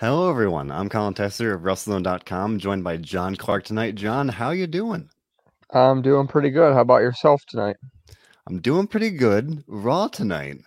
[0.00, 0.70] Hello, everyone.
[0.70, 3.96] I'm Colin Tessier of WrestleZone.com, joined by John Clark tonight.
[3.96, 5.10] John, how you doing?
[5.74, 6.72] I'm doing pretty good.
[6.72, 7.76] How about yourself tonight?
[8.48, 9.62] I'm doing pretty good.
[9.66, 10.62] Raw tonight.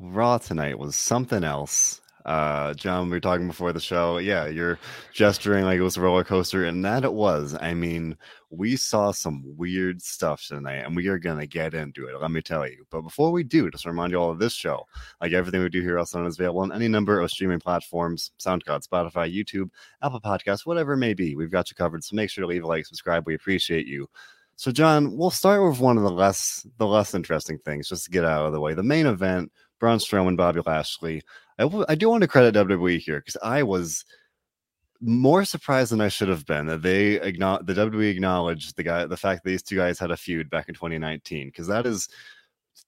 [0.00, 2.00] Raw tonight was something else.
[2.26, 4.18] Uh, John, we were talking before the show.
[4.18, 4.80] Yeah, you're
[5.12, 7.56] gesturing like it was a roller coaster, and that it was.
[7.60, 8.16] I mean,
[8.50, 12.20] we saw some weird stuff tonight, and we are gonna get into it.
[12.20, 12.84] Let me tell you.
[12.90, 14.86] But before we do, just remind you all of this show,
[15.20, 18.84] like everything we do here, also is available on any number of streaming platforms: SoundCloud,
[18.84, 19.70] Spotify, YouTube,
[20.02, 21.36] Apple Podcasts, whatever it may be.
[21.36, 22.02] We've got you covered.
[22.02, 23.24] So make sure to leave a like, subscribe.
[23.24, 24.08] We appreciate you.
[24.56, 28.10] So, John, we'll start with one of the less the less interesting things, just to
[28.10, 28.74] get out of the way.
[28.74, 31.22] The main event: Braun Strowman, Bobby Lashley.
[31.58, 34.04] I, w- I do want to credit WWE here because I was
[35.00, 39.06] more surprised than I should have been that they acknowledge the WWE acknowledged the guy
[39.06, 42.08] the fact that these two guys had a feud back in 2019 because that is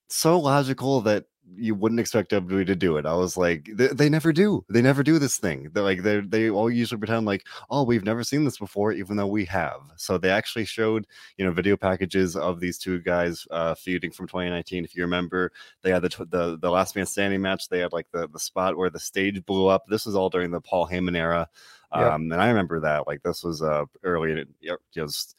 [0.09, 1.25] so logical that
[1.57, 3.07] you wouldn't expect WWE to do it.
[3.07, 4.65] I was like, they, they never do.
[4.69, 5.71] They never do this thing.
[5.73, 9.17] They're like they they all usually pretend like, oh, we've never seen this before, even
[9.17, 9.81] though we have.
[9.97, 14.27] So they actually showed you know video packages of these two guys uh, feuding from
[14.27, 14.85] 2019.
[14.85, 17.69] If you remember, they had the the the last man standing match.
[17.69, 19.87] They had like the the spot where the stage blew up.
[19.89, 21.49] This was all during the Paul Heyman era.
[21.91, 24.45] Um, and I remember that like this was uh early
[24.93, 25.37] just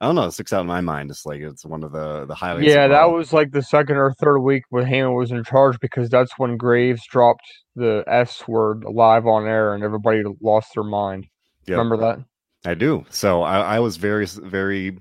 [0.00, 0.26] I don't know.
[0.26, 1.10] It sticks out in my mind.
[1.10, 2.66] It's like it's one of the the highlights.
[2.66, 6.08] Yeah, that was like the second or third week when Heyman was in charge because
[6.08, 7.42] that's when Graves dropped
[7.74, 11.26] the S word live on air and everybody lost their mind.
[11.66, 11.78] Yep.
[11.78, 12.24] Remember that?
[12.64, 13.04] I do.
[13.10, 14.98] So I, I, was very very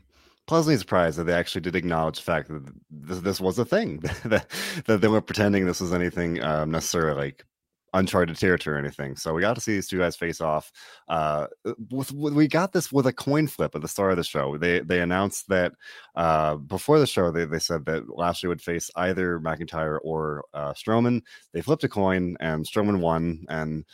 [0.47, 3.97] pleasantly surprised that they actually did acknowledge the fact that this, this was a thing
[4.25, 4.47] that,
[4.85, 7.45] that they weren't pretending this was anything um, necessarily like
[7.93, 9.15] uncharted territory or anything.
[9.15, 10.71] So we got to see these two guys face off.
[11.07, 11.47] Uh,
[11.89, 14.57] with, with, we got this with a coin flip at the start of the show.
[14.57, 15.73] They they announced that
[16.15, 20.73] uh, before the show they, they said that Lashley would face either McIntyre or uh,
[20.73, 21.21] Strowman.
[21.53, 23.45] They flipped a coin and Strowman won.
[23.49, 23.85] And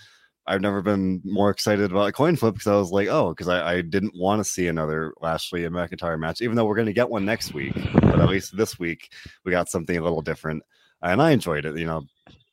[0.46, 3.48] I've never been more excited about a coin flip because I was like, oh, because
[3.48, 6.88] I, I didn't want to see another Lashley and McIntyre match, even though we're going
[6.88, 7.74] to get one next week.
[7.94, 9.10] But at least this week
[9.46, 10.64] we got something a little different
[11.04, 11.78] and I enjoyed it.
[11.78, 12.04] You know,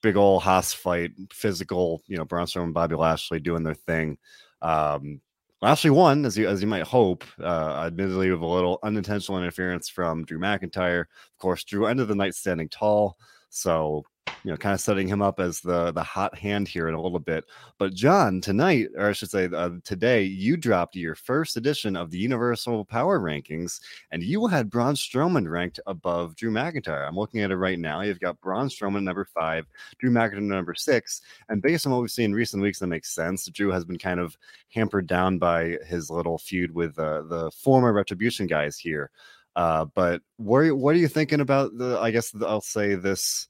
[0.03, 4.19] big old hoss fight, physical, you know, Braun Strowman and Bobby Lashley doing their thing.
[4.63, 5.21] Um,
[5.63, 9.89] Lashley won, as you as you might hope, uh, admittedly with a little unintentional interference
[9.89, 11.03] from Drew McIntyre.
[11.03, 13.19] Of course, Drew ended the night standing tall,
[13.51, 14.05] so
[14.45, 17.01] you know, kind of setting him up as the the hot hand here in a
[17.01, 17.45] little bit.
[17.79, 22.11] But John, tonight, or I should say uh, today, you dropped your first edition of
[22.11, 23.81] the Universal Power Rankings,
[24.11, 27.07] and you had Braun Strowman ranked above Drew McIntyre.
[27.07, 28.01] I'm looking at it right now.
[28.01, 29.67] You've got Braun Strowman number five,
[29.99, 33.11] Drew McIntyre number six, and based on what we've seen in recent weeks, that makes
[33.11, 33.47] sense.
[33.47, 34.37] Drew has been kind of
[34.73, 39.11] hampered down by his little feud with uh, the former Retribution guys here.
[39.57, 41.99] Uh, but what what are you thinking about the?
[42.01, 43.49] I guess I'll say this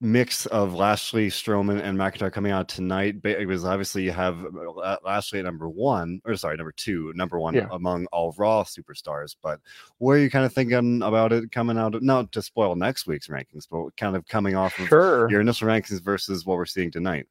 [0.00, 4.38] mix of Lashley, Strowman, and McIntyre coming out tonight because obviously you have
[4.82, 7.68] uh, Lashley at number one, or sorry, number two, number one yeah.
[7.70, 9.36] among all Raw superstars.
[9.42, 9.60] But
[9.98, 11.94] what are you kind of thinking about it coming out?
[11.94, 15.30] Of, not to spoil next week's rankings, but kind of coming off of sure.
[15.30, 17.26] your initial rankings versus what we're seeing tonight.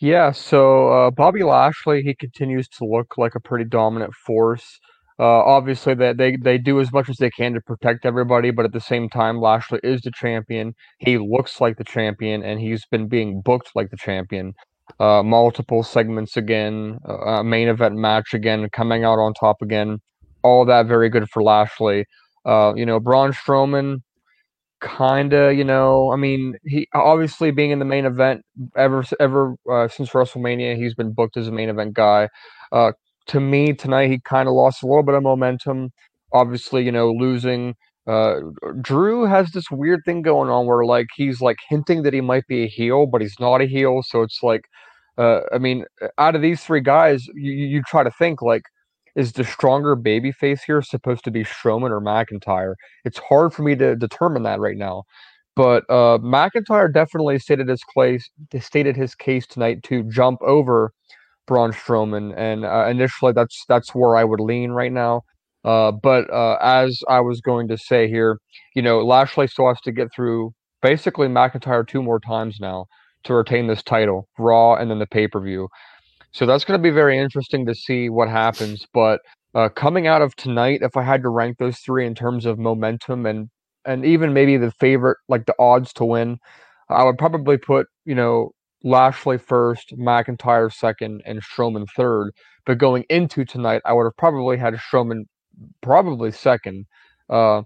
[0.00, 4.80] Yeah, so uh, Bobby Lashley, he continues to look like a pretty dominant force.
[5.20, 8.64] Uh, obviously, that they, they do as much as they can to protect everybody, but
[8.64, 10.72] at the same time, Lashley is the champion.
[10.98, 14.54] He looks like the champion, and he's been being booked like the champion.
[14.98, 19.98] Uh, multiple segments again, uh, main event match again, coming out on top again.
[20.42, 22.06] All that very good for Lashley.
[22.46, 23.98] Uh, you know, Braun Strowman,
[24.80, 28.40] kind of, you know, I mean, he obviously being in the main event
[28.74, 32.28] ever ever uh, since WrestleMania, he's been booked as a main event guy.
[33.30, 35.90] Uh, to me tonight, he kind of lost a little bit of momentum.
[36.32, 37.74] Obviously, you know, losing.
[38.06, 38.40] Uh,
[38.80, 42.46] Drew has this weird thing going on where like he's like hinting that he might
[42.48, 44.02] be a heel, but he's not a heel.
[44.02, 44.62] So it's like,
[45.18, 45.84] uh, I mean,
[46.18, 48.62] out of these three guys, you, you try to think like,
[49.16, 52.74] is the stronger baby face here supposed to be Strowman or McIntyre?
[53.04, 55.04] It's hard for me to determine that right now.
[55.56, 58.30] But uh, McIntyre definitely stated his case,
[58.60, 60.92] stated his case tonight to jump over
[61.46, 65.22] Braun Strowman, and uh, initially that's that's where I would lean right now.
[65.64, 68.38] Uh, but uh, as I was going to say here,
[68.74, 70.52] you know, Lashley still has to get through
[70.82, 72.86] basically McIntyre two more times now
[73.24, 75.68] to retain this title, Raw and then the pay per view.
[76.32, 78.86] So that's going to be very interesting to see what happens.
[78.94, 79.20] But
[79.54, 82.58] uh, coming out of tonight, if I had to rank those three in terms of
[82.58, 83.48] momentum and
[83.86, 86.38] and even maybe the favorite, like the odds to win,
[86.90, 88.52] I would probably put you know
[88.82, 92.32] Lashley first, McIntyre second, and Strowman third.
[92.66, 95.24] But going into tonight, I would have probably had Strowman
[95.82, 96.86] probably second.
[97.28, 97.62] Uh,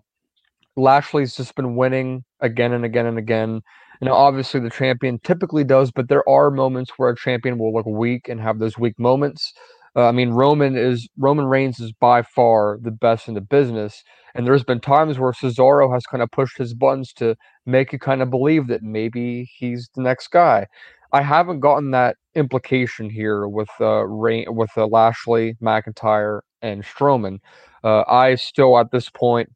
[0.76, 3.62] Lashley's just been winning again and again and again.
[4.00, 7.86] Know, obviously the champion typically does, but there are moments where a champion will look
[7.86, 9.54] weak and have those weak moments.
[9.96, 14.02] Uh, I mean, Roman is Roman Reigns is by far the best in the business,
[14.34, 17.98] and there's been times where Cesaro has kind of pushed his buttons to make you
[17.98, 20.66] kind of believe that maybe he's the next guy.
[21.14, 27.38] I haven't gotten that implication here with uh, Rain, with uh, Lashley, McIntyre, and Strowman.
[27.84, 29.48] Uh, I still, at this point,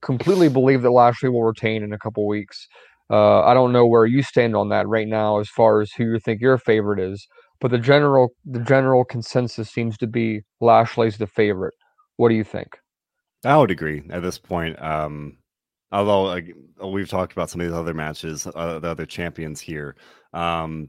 [0.00, 2.66] completely believe that Lashley will retain in a couple weeks.
[3.08, 6.02] Uh, I don't know where you stand on that right now, as far as who
[6.04, 7.28] you think your favorite is.
[7.60, 11.74] But the general the general consensus seems to be Lashley's the favorite.
[12.16, 12.76] What do you think?
[13.44, 14.82] I would agree at this point.
[14.82, 15.36] Um,
[15.92, 16.54] although like,
[16.84, 19.96] we've talked about some of these other matches, uh, the other champions here.
[20.32, 20.88] Um,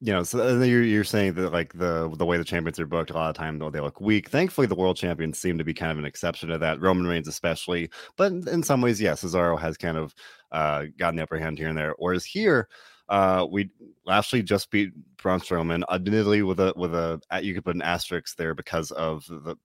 [0.00, 3.10] you know, so you're you're saying that like the the way the champions are booked,
[3.10, 4.28] a lot of time though they look weak.
[4.28, 6.82] Thankfully, the world champions seem to be kind of an exception to that.
[6.82, 10.14] Roman Reigns, especially, but in some ways, yes, Cesaro has kind of
[10.52, 11.94] uh, gotten the upper hand here and there.
[11.98, 12.68] Whereas here,
[13.08, 13.70] uh, we
[14.04, 18.36] Lashley just beat Braun Strowman, admittedly with a with a you could put an asterisk
[18.36, 19.56] there because of the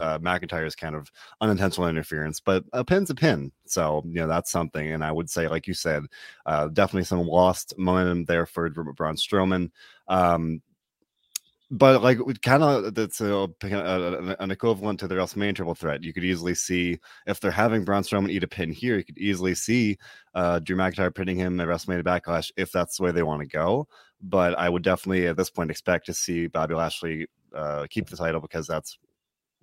[0.00, 4.50] uh, McIntyre's kind of unintentional interference, but a pin's a pin, so you know that's
[4.50, 4.92] something.
[4.92, 6.04] And I would say, like you said,
[6.46, 9.70] uh, definitely some lost momentum there for Braun Strowman.
[10.08, 10.62] Um,
[11.72, 16.04] but like we kind of that's a, a, an equivalent to the WrestleMania triple threat.
[16.04, 19.16] You could easily see if they're having Braun Strowman eat a pin here, you could
[19.16, 19.96] easily see
[20.34, 23.48] uh, Drew McIntyre pinning him at WrestleMania Backlash if that's the way they want to
[23.48, 23.88] go.
[24.20, 28.18] But I would definitely at this point expect to see Bobby Lashley uh, keep the
[28.18, 28.98] title because that's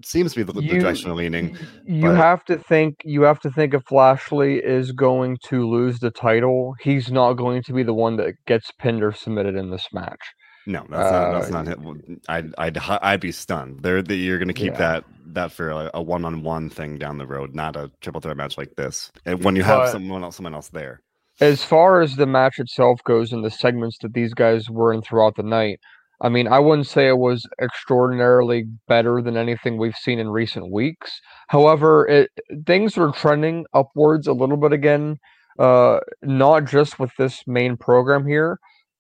[0.04, 1.56] seems to be the, you, the direction of leaning.
[1.86, 2.16] You but...
[2.16, 2.96] have to think.
[3.04, 7.62] You have to think if Lashley is going to lose the title, he's not going
[7.64, 10.34] to be the one that gets pinned or submitted in this match.
[10.70, 11.32] No, that's not.
[11.32, 12.22] That's not uh, it.
[12.30, 13.82] I'd, I'd, I'd be stunned.
[13.82, 14.78] There, the, you're going to keep yeah.
[14.78, 18.56] that that for a, a, one-on-one thing down the road, not a triple threat match
[18.56, 19.12] like this.
[19.26, 21.02] And when you have but someone else, someone else there.
[21.42, 25.02] As far as the match itself goes, and the segments that these guys were in
[25.02, 25.80] throughout the night,
[26.22, 30.72] I mean, I wouldn't say it was extraordinarily better than anything we've seen in recent
[30.72, 31.20] weeks.
[31.48, 32.30] However, it
[32.68, 35.18] things are trending upwards a little bit again.
[35.58, 38.60] Uh, not just with this main program here,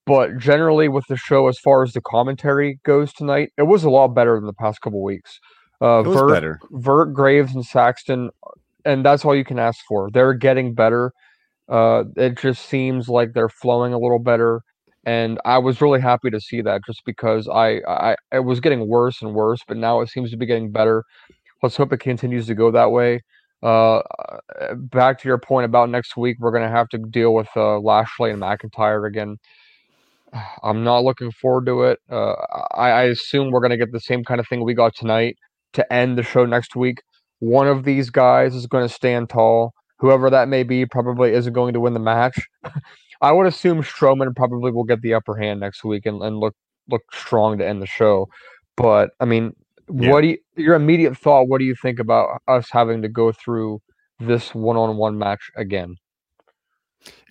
[0.09, 3.91] but generally, with the show, as far as the commentary goes tonight, it was a
[3.91, 5.39] lot better than the past couple weeks.
[5.79, 6.59] Uh, it was Virk, better.
[6.71, 8.31] Virk, Graves, and Saxton,
[8.85, 10.09] and that's all you can ask for.
[10.09, 11.11] They're getting better.
[11.69, 14.63] Uh, it just seems like they're flowing a little better,
[15.05, 16.81] and I was really happy to see that.
[16.87, 20.37] Just because I, I, it was getting worse and worse, but now it seems to
[20.37, 21.03] be getting better.
[21.61, 23.21] Let's hope it continues to go that way.
[23.61, 24.01] Uh,
[24.75, 28.31] back to your point about next week, we're gonna have to deal with uh, Lashley
[28.31, 29.37] and McIntyre again.
[30.63, 31.99] I'm not looking forward to it.
[32.09, 32.33] Uh,
[32.73, 35.37] I, I assume we're going to get the same kind of thing we got tonight
[35.73, 37.01] to end the show next week.
[37.39, 39.73] One of these guys is going to stand tall.
[39.99, 42.39] Whoever that may be probably isn't going to win the match.
[43.21, 46.55] I would assume Strowman probably will get the upper hand next week and, and look
[46.87, 48.27] look strong to end the show.
[48.77, 49.53] But I mean,
[49.93, 50.11] yeah.
[50.11, 51.47] what do you, your immediate thought?
[51.47, 53.81] What do you think about us having to go through
[54.19, 55.95] this one on one match again?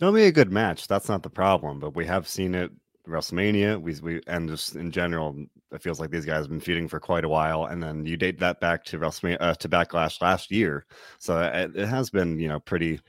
[0.00, 0.88] It'll be a good match.
[0.88, 1.80] That's not the problem.
[1.80, 2.70] But we have seen it
[3.08, 3.80] WrestleMania.
[3.80, 5.36] We we and just in general,
[5.72, 7.66] it feels like these guys have been feuding for quite a while.
[7.66, 10.86] And then you date that back to WrestleMania uh, to Backlash last year,
[11.18, 13.00] so it, it, has been you know pretty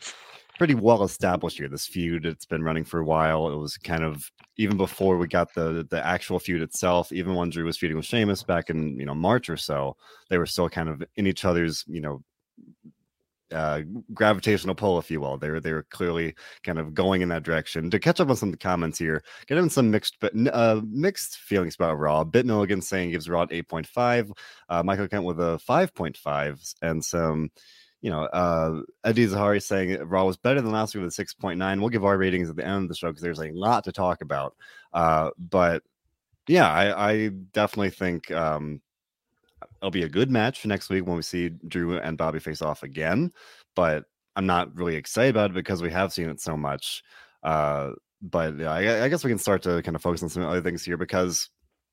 [0.58, 1.70] pretty well established here.
[1.70, 3.50] This feud it's been running for a while.
[3.50, 7.12] It was kind of even before we got the the actual feud itself.
[7.12, 9.96] Even when Drew was feuding with Sheamus back in you know March or so,
[10.30, 12.22] they were still kind of in each other's you know
[13.52, 13.82] uh,
[14.14, 15.38] gravitational pull, if you will.
[15.38, 17.90] They were they were clearly kind of going in that direction.
[17.90, 21.38] To catch up on some of the comments here, getting some mixed but uh, mixed
[21.38, 22.24] feelings about Raw.
[22.24, 24.32] Bit Milligan saying gives Raw eight point five.
[24.70, 27.52] Uh, Michael Kent with a five point five, and some.
[28.02, 31.80] You know, uh, Eddie Zahari saying Raw was better than last week with a 6.9.
[31.82, 33.92] We'll give our ratings at the end of the show because there's a lot to
[33.92, 34.56] talk about.
[34.94, 35.84] Uh, but
[36.48, 38.80] yeah, I, I definitely think um,
[39.82, 42.84] it'll be a good match next week when we see Drew and Bobby face off
[42.84, 43.32] again.
[43.76, 44.06] But
[44.36, 47.04] I'm not really excited about it because we have seen it so much.
[47.44, 50.44] Uh, but yeah, I, I, guess we can start to kind of focus on some
[50.44, 51.50] other things here because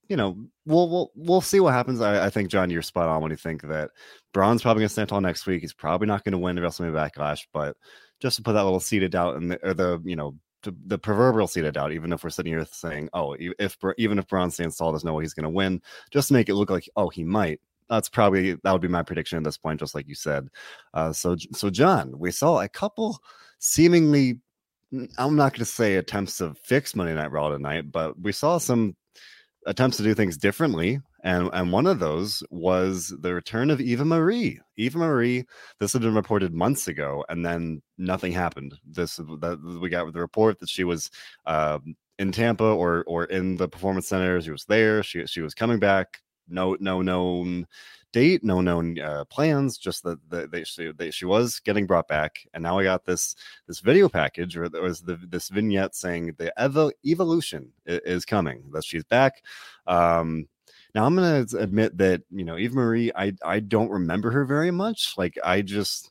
[0.09, 2.01] you know we'll we'll we'll see what happens.
[2.01, 3.91] I, I think John, you're spot on when you think that
[4.33, 5.61] Braun's probably going to stand tall next week.
[5.61, 7.77] He's probably not going to win the WrestleMania Backlash, but
[8.21, 10.35] just to put that little seed of doubt and or the you know
[10.87, 14.27] the proverbial seed of doubt, even if we're sitting here saying, "Oh, if even if
[14.27, 16.71] Braun stands tall, there's no way he's going to win," just to make it look
[16.71, 19.95] like, "Oh, he might." That's probably that would be my prediction at this point, just
[19.95, 20.49] like you said.
[20.95, 23.19] Uh, so, so John, we saw a couple
[23.59, 24.41] seemingly,
[25.19, 28.59] I'm not going to say attempts to fix Monday Night Raw tonight, but we saw
[28.59, 28.97] some
[29.67, 34.05] attempts to do things differently and and one of those was the return of Eva
[34.05, 34.61] Marie.
[34.77, 35.45] Eva Marie.
[35.81, 38.77] This had been reported months ago, and then nothing happened.
[38.89, 41.11] This we got the report that she was
[41.45, 41.81] uh,
[42.21, 44.41] in Tampa or or in the performance center.
[44.41, 45.03] She was there.
[45.03, 46.21] She she was coming back.
[46.49, 47.67] No no known
[48.13, 49.79] date, no known uh, plans.
[49.79, 53.37] Just that the, they, she, she was getting brought back, and now we got this
[53.67, 58.25] this video package, or there was the, this vignette saying the evo- evolution is, is
[58.25, 58.63] coming.
[58.73, 59.43] That she's back.
[59.87, 60.49] Um,
[60.95, 64.71] now I'm gonna admit that you know Eva Marie, I I don't remember her very
[64.71, 65.15] much.
[65.19, 66.11] Like I just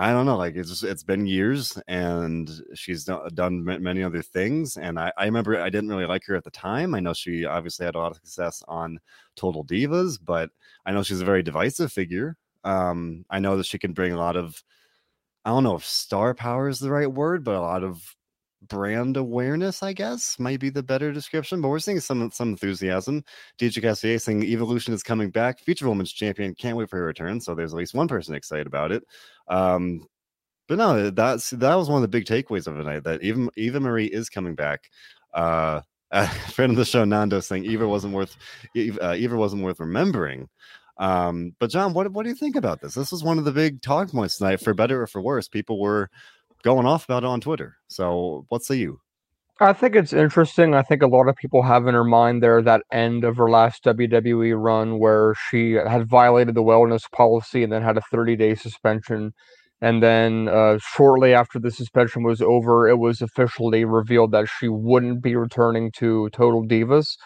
[0.00, 0.38] I don't know.
[0.38, 3.04] Like it's it's been years, and she's
[3.34, 4.78] done many other things.
[4.78, 6.94] And I, I remember I didn't really like her at the time.
[6.94, 8.98] I know she obviously had a lot of success on
[9.36, 10.48] Total Divas, but
[10.86, 12.38] I know she's a very divisive figure.
[12.64, 14.62] Um, I know that she can bring a lot of
[15.44, 18.16] I don't know if star power is the right word, but a lot of
[18.68, 21.60] brand awareness, I guess, might be the better description.
[21.60, 23.24] But we're seeing some some enthusiasm.
[23.58, 25.60] DJ Cassier saying Evolution is coming back.
[25.60, 27.40] Future Women's Champion can't wait for her return.
[27.40, 29.02] So there's at least one person excited about it.
[29.48, 30.06] Um,
[30.68, 33.04] but no, that's that was one of the big takeaways of the night.
[33.04, 34.90] That even Eva Marie is coming back.
[35.34, 35.80] Uh,
[36.12, 38.36] uh, friend of the show Nando saying Eva wasn't worth
[38.76, 40.48] uh, Eva wasn't worth remembering.
[40.98, 42.94] Um, but John, what what do you think about this?
[42.94, 45.48] This was one of the big talk points tonight, for better or for worse.
[45.48, 46.10] People were
[46.62, 47.76] going off about it on Twitter.
[47.88, 49.00] So, what say you?
[49.62, 50.74] I think it's interesting.
[50.74, 53.50] I think a lot of people have in her mind there that end of her
[53.50, 58.36] last WWE run where she had violated the wellness policy and then had a 30
[58.36, 59.32] day suspension.
[59.82, 64.68] And then uh, shortly after the suspension was over, it was officially revealed that she
[64.68, 67.16] wouldn't be returning to Total Divas,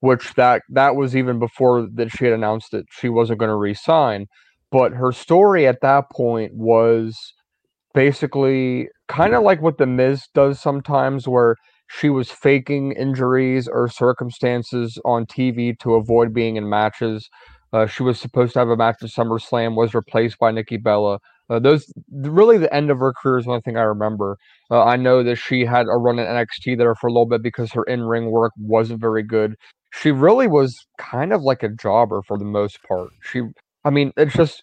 [0.00, 3.56] which that that was even before that she had announced that she wasn't going to
[3.56, 4.26] resign.
[4.72, 7.34] But her story at that point was
[7.94, 11.56] basically kind of like what the Miz does sometimes, where
[11.88, 17.28] she was faking injuries or circumstances on TV to avoid being in matches.
[17.72, 21.18] Uh, she was supposed to have a match at SummerSlam, was replaced by Nikki Bella.
[21.50, 24.38] Uh, those really the end of her career is one thing I remember.
[24.70, 27.42] Uh, I know that she had a run in NXT there for a little bit
[27.42, 29.56] because her in ring work wasn't very good.
[29.92, 33.10] She really was kind of like a jobber for the most part.
[33.22, 33.42] She,
[33.84, 34.62] I mean, it's just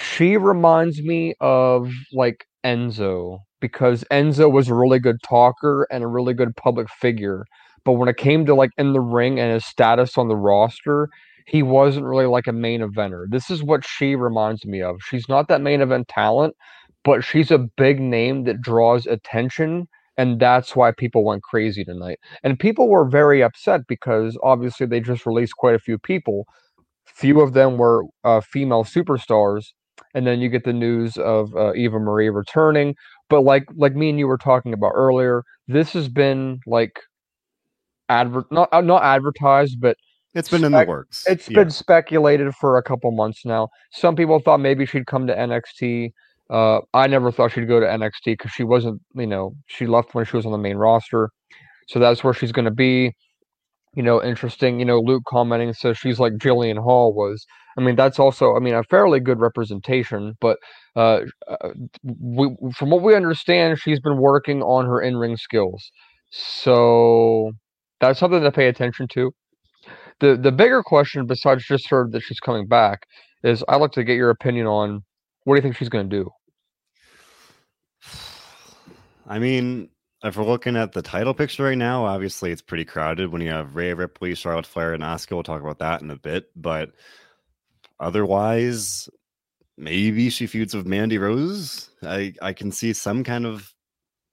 [0.00, 6.08] she reminds me of like Enzo because Enzo was a really good talker and a
[6.08, 7.44] really good public figure.
[7.84, 11.08] But when it came to like in the ring and his status on the roster,
[11.46, 13.24] he wasn't really like a main eventer.
[13.28, 14.96] This is what she reminds me of.
[15.06, 16.54] She's not that main event talent,
[17.04, 19.86] but she's a big name that draws attention.
[20.16, 22.18] And that's why people went crazy tonight.
[22.42, 26.44] And people were very upset because obviously they just released quite a few people.
[27.06, 29.72] Few of them were uh, female superstars
[30.14, 32.94] and then you get the news of uh, Eva Marie returning.
[33.28, 37.00] But like like me and you were talking about earlier, this has been like
[38.08, 39.96] advert not uh, not advertised, but
[40.34, 41.24] it's been in the works.
[41.26, 41.60] It's yeah.
[41.60, 43.68] been speculated for a couple months now.
[43.92, 46.12] Some people thought maybe she'd come to NXT.
[46.50, 50.14] Uh, I never thought she'd go to NXT because she wasn't, you know, she left
[50.14, 51.30] when she was on the main roster.
[51.88, 53.12] So that's where she's going to be.
[53.94, 54.78] You know, interesting.
[54.78, 57.44] You know, Luke commenting says she's like Jillian Hall was.
[57.78, 60.36] I mean, that's also, I mean, a fairly good representation.
[60.40, 60.58] But
[60.96, 61.70] uh, uh,
[62.02, 65.90] we, from what we understand, she's been working on her in ring skills.
[66.30, 67.52] So
[68.00, 69.32] that's something to pay attention to.
[70.20, 73.04] The the bigger question, besides just her that she's coming back,
[73.42, 75.02] is I'd like to get your opinion on
[75.44, 76.30] what do you think she's going to do.
[79.26, 79.88] I mean,
[80.22, 83.50] if we're looking at the title picture right now, obviously it's pretty crowded when you
[83.50, 85.32] have Rhea Ripley, Charlotte Flair, and Asuka.
[85.32, 86.92] We'll talk about that in a bit, but
[88.00, 89.08] Otherwise,
[89.78, 91.90] maybe she feuds with Mandy Rose.
[92.02, 93.72] I I can see some kind of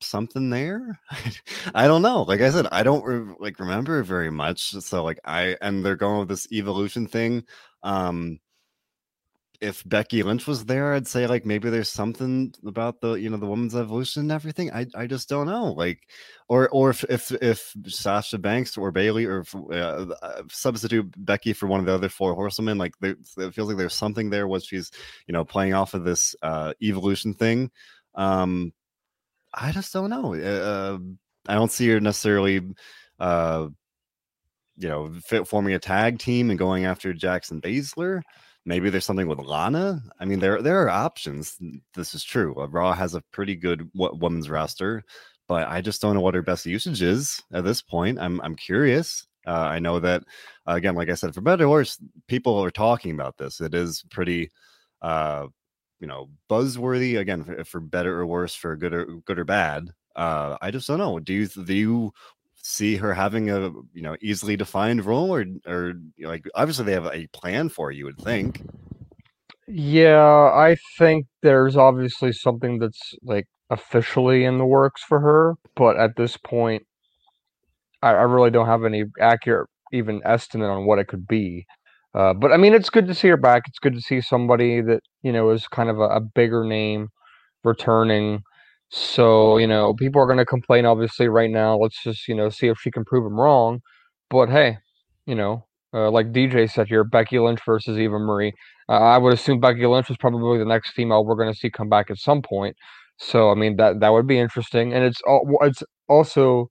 [0.01, 0.99] something there.
[1.75, 2.23] I don't know.
[2.23, 4.71] Like I said, I don't re- like remember very much.
[4.71, 7.43] So like I and they're going with this evolution thing.
[7.83, 8.39] Um
[9.59, 13.37] if Becky Lynch was there, I'd say like maybe there's something about the you know
[13.37, 14.71] the woman's evolution and everything.
[14.71, 15.73] I I just don't know.
[15.73, 16.01] Like,
[16.47, 21.65] or or if if, if Sasha Banks or Bayley or uh, uh, substitute Becky for
[21.67, 24.47] one of the other four horsemen, like there, it feels like there's something there.
[24.47, 24.91] What she's
[25.25, 27.71] you know playing off of this uh, evolution thing.
[28.13, 28.73] Um,
[29.53, 30.35] I just don't know.
[30.35, 30.99] Uh,
[31.47, 32.61] I don't see her necessarily.
[33.19, 33.69] Uh,
[34.79, 35.11] you know,
[35.45, 38.21] forming a tag team and going after Jax and Baszler.
[38.67, 40.03] Maybe there's something with Lana.
[40.19, 41.57] I mean, there there are options.
[41.95, 42.53] This is true.
[42.59, 45.03] Uh, Raw has a pretty good women's roster,
[45.47, 48.19] but I just don't know what her best usage is at this point.
[48.19, 49.25] I'm I'm curious.
[49.47, 50.23] Uh, I know that
[50.67, 51.97] uh, again, like I said, for better or worse,
[52.27, 53.61] people are talking about this.
[53.61, 54.51] It is pretty,
[55.01, 55.47] uh,
[56.01, 57.17] you know, buzzworthy.
[57.17, 59.91] Again, for, for better or worse, for good or good or bad.
[60.13, 61.19] Uh, I just don't know.
[61.19, 62.11] Do you do you
[62.67, 67.05] see her having a you know easily defined role, or or like obviously they have
[67.07, 68.61] a plan for you would think.
[69.67, 75.97] Yeah, I think there's obviously something that's like officially in the works for her, but
[75.97, 76.83] at this point,
[78.01, 81.65] I, I really don't have any accurate even estimate on what it could be.
[82.13, 83.63] Uh, but I mean, it's good to see her back.
[83.67, 87.09] It's good to see somebody that you know is kind of a, a bigger name
[87.63, 88.41] returning.
[88.89, 91.77] So you know, people are going to complain obviously right now.
[91.77, 93.81] Let's just you know see if she can prove them wrong.
[94.29, 94.77] But hey,
[95.25, 98.53] you know, uh, like DJ said here, Becky Lynch versus Eva Marie.
[98.89, 101.69] Uh, I would assume Becky Lynch is probably the next female we're going to see
[101.69, 102.75] come back at some point.
[103.17, 106.69] So I mean that that would be interesting, and it's all it's also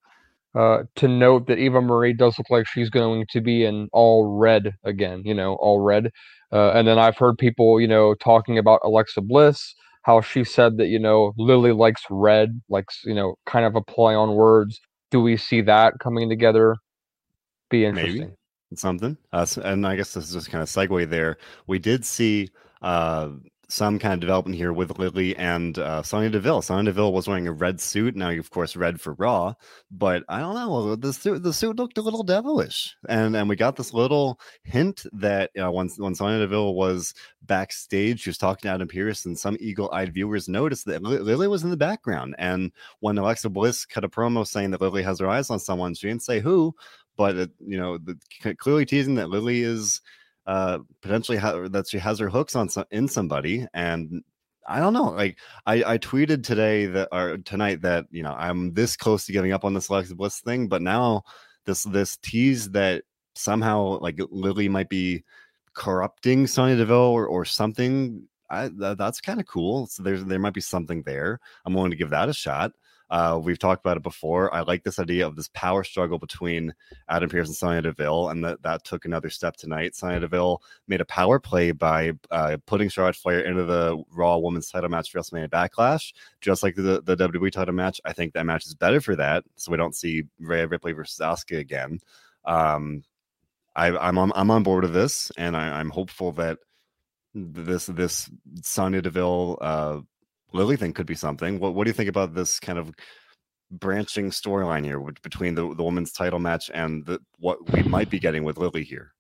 [0.57, 4.39] uh, to note that Eva Marie does look like she's going to be in all
[4.39, 6.11] red again, you know, all red.
[6.53, 9.75] Uh, and then I've heard people, you know, talking about Alexa Bliss,
[10.07, 13.81] how she said that, you know, Lilly likes red, likes, you know, kind of a
[13.83, 14.79] play on words.
[15.11, 16.77] Do we see that coming together?
[17.71, 18.21] Be interesting.
[18.21, 18.33] Maybe
[18.77, 19.17] something.
[19.33, 21.39] Uh, and I guess this is just kind of segue there.
[21.67, 22.51] We did see
[22.83, 23.31] uh,
[23.69, 26.63] some kind of development here with Lilly and uh, Sonya Deville.
[26.63, 28.15] Sonya Deville was wearing a red suit.
[28.15, 29.55] Now, of course, red for Raw,
[29.91, 30.95] but I don't know.
[30.95, 35.05] The suit, the suit looked a little devilish, and and we got this little hint
[35.13, 39.39] that uh, when when Sonya Deville was backstage, she was talking to Adam Pearce, and
[39.39, 42.35] some eagle-eyed viewers noticed that Lilly was in the background.
[42.39, 45.95] And when Alexa Bliss cut a promo saying that Lilly has her eyes on someone,
[45.95, 46.75] she didn't say who,
[47.17, 48.17] but it, you know, the,
[48.59, 50.01] clearly teasing that Lilly is
[50.47, 54.23] uh, potentially ha- that she has her hooks on some, in somebody and
[54.69, 55.11] I don't know.
[55.11, 59.33] Like I, I tweeted today that or tonight that you know I'm this close to
[59.33, 61.23] giving up on this Alexa Bliss thing, but now
[61.65, 65.25] this this tease that somehow like Lilly might be
[65.75, 68.26] corrupting Sonya Deville or, or something.
[68.49, 69.87] I, that, that's kind of cool.
[69.87, 71.41] So there's there might be something there.
[71.65, 72.73] I'm willing to give that a shot.
[73.09, 74.53] Uh, we've talked about it before.
[74.53, 76.75] I like this idea of this power struggle between
[77.09, 79.95] Adam Pearce and Sonya Deville, and that, that took another step tonight.
[79.95, 84.71] Sonya Deville made a power play by uh, putting Charlotte Flair into the Raw Women's
[84.71, 88.01] title match for WrestleMania Backlash, just like the, the WWE title match.
[88.05, 91.19] I think that match is better for that, so we don't see Rhea Ripley versus
[91.21, 92.01] Asuka again.
[92.45, 93.05] Um,
[93.77, 96.59] I, am on I'm on board with this, and I, am hopeful that
[97.35, 98.30] this this
[98.63, 100.00] Sonya Deville uh,
[100.56, 101.60] Lilly thing could be something.
[101.60, 102.92] What What do you think about this kind of
[103.71, 108.19] branching storyline here between the the women's title match and the, what we might be
[108.19, 109.12] getting with Lilly here?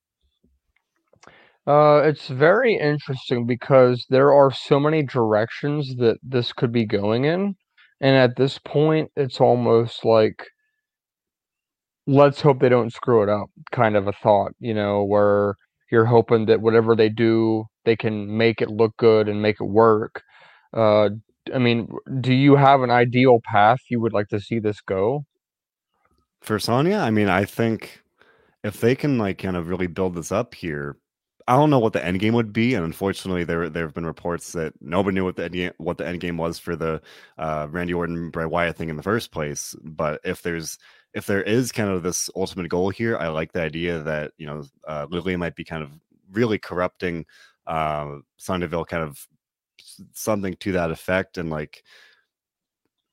[1.66, 7.24] Uh, it's very interesting because there are so many directions that this could be going
[7.24, 7.56] in,
[8.00, 10.46] and at this point, it's almost like
[12.06, 15.54] let's hope they don't screw it up kind of a thought, you know, where
[15.90, 19.64] you're hoping that whatever they do, they can make it look good and make it
[19.64, 20.22] work.
[20.72, 21.10] Uh,
[21.54, 21.88] I mean,
[22.20, 25.24] do you have an ideal path you would like to see this go?
[26.40, 28.02] For Sonya, I mean, I think
[28.62, 30.96] if they can like kind of really build this up here,
[31.48, 34.06] I don't know what the end game would be, and unfortunately, there there have been
[34.06, 37.00] reports that nobody knew what the end, what the end game was for the
[37.38, 39.74] uh, Randy Orton Bray Wyatt thing in the first place.
[39.84, 40.76] But if there's
[41.14, 44.46] if there is kind of this ultimate goal here, I like the idea that you
[44.46, 45.90] know uh, Lilly might be kind of
[46.32, 47.26] really corrupting
[47.68, 49.26] uh, Sonya Deville, kind of
[50.12, 51.82] something to that effect and like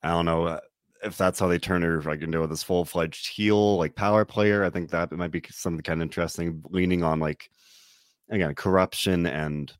[0.02, 0.60] i don't know uh,
[1.02, 4.70] if that's how they turn her like into this full-fledged heel like power player i
[4.70, 7.50] think that it might be something kind of interesting leaning on like
[8.30, 9.72] again corruption and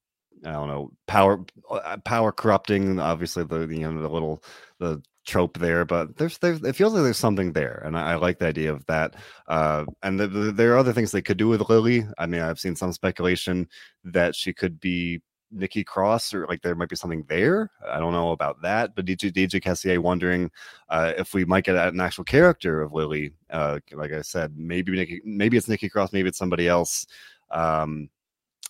[0.45, 4.43] i don't know power uh, power corrupting obviously the you know the little
[4.79, 8.15] the trope there, but there's there's it feels like there's something there, and I, I
[8.17, 9.15] like the idea of that.
[9.49, 12.07] Uh, and the, the, there are other things they could do with Lilly.
[12.19, 13.69] I mean, I've seen some speculation
[14.05, 15.23] that she could be
[15.55, 17.71] Nikki Cross or like there might be something there.
[17.89, 20.51] I don't know about that, but DJ DJ Cassier wondering
[20.89, 23.33] uh, if we might get an actual character of Lilly.
[23.51, 27.07] Uh, like I said, maybe Nikki, maybe it's Nikki Cross, maybe it's somebody else.
[27.51, 28.11] Um,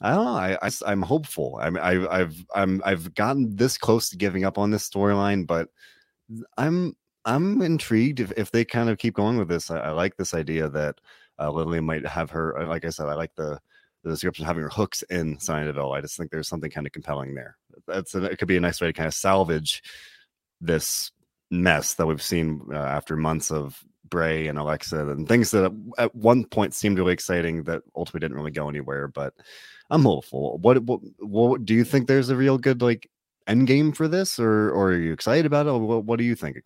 [0.00, 0.32] I don't know.
[0.32, 1.58] I, I am hopeful.
[1.60, 5.68] I'm I, I've I'm I've gotten this close to giving up on this storyline, but
[6.58, 9.70] I'm I'm intrigued if, if they kind of keep going with this.
[9.70, 11.00] I, I like this idea that
[11.38, 12.66] uh, Lilly might have her.
[12.66, 13.60] Like I said, I like the
[14.04, 15.92] the description having her hooks in Sonya Deville.
[15.92, 17.56] I just think there's something kind of compelling there.
[17.86, 19.82] That's a, it could be a nice way to kind of salvage
[20.60, 21.10] this
[21.50, 26.14] mess that we've seen uh, after months of Bray and Alexa and things that at
[26.14, 29.08] one point seemed really exciting that ultimately didn't really go anywhere.
[29.08, 29.34] But
[29.90, 30.58] I'm hopeful.
[30.58, 32.06] What, what, what do you think?
[32.06, 33.10] There's a real good like
[33.46, 35.72] end game for this, or or are you excited about it?
[35.72, 36.62] What, what are you thinking?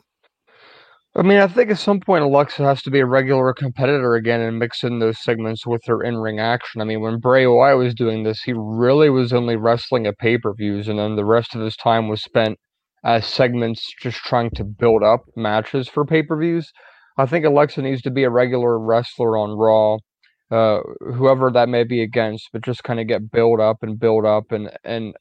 [1.16, 4.40] I mean, I think at some point Alexa has to be a regular competitor again
[4.40, 6.80] and mix in those segments with her in-ring action.
[6.80, 10.86] I mean, when Bray Wyatt was doing this, he really was only wrestling at pay-per-views,
[10.86, 12.58] and then the rest of his time was spent
[13.04, 16.70] as segments just trying to build up matches for pay-per-views.
[17.16, 19.96] I think Alexa needs to be a regular wrestler on Raw,
[20.50, 20.80] uh,
[21.14, 24.52] whoever that may be against, but just kind of get build up and build up
[24.52, 25.14] and and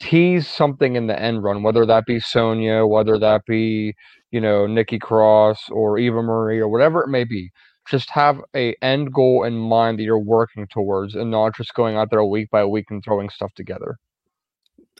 [0.00, 3.94] tease something in the end run, whether that be Sonya, whether that be
[4.30, 7.50] you know Nikki Cross or Eva Marie or whatever it may be.
[7.88, 11.96] Just have a end goal in mind that you're working towards, and not just going
[11.96, 13.96] out there week by week and throwing stuff together.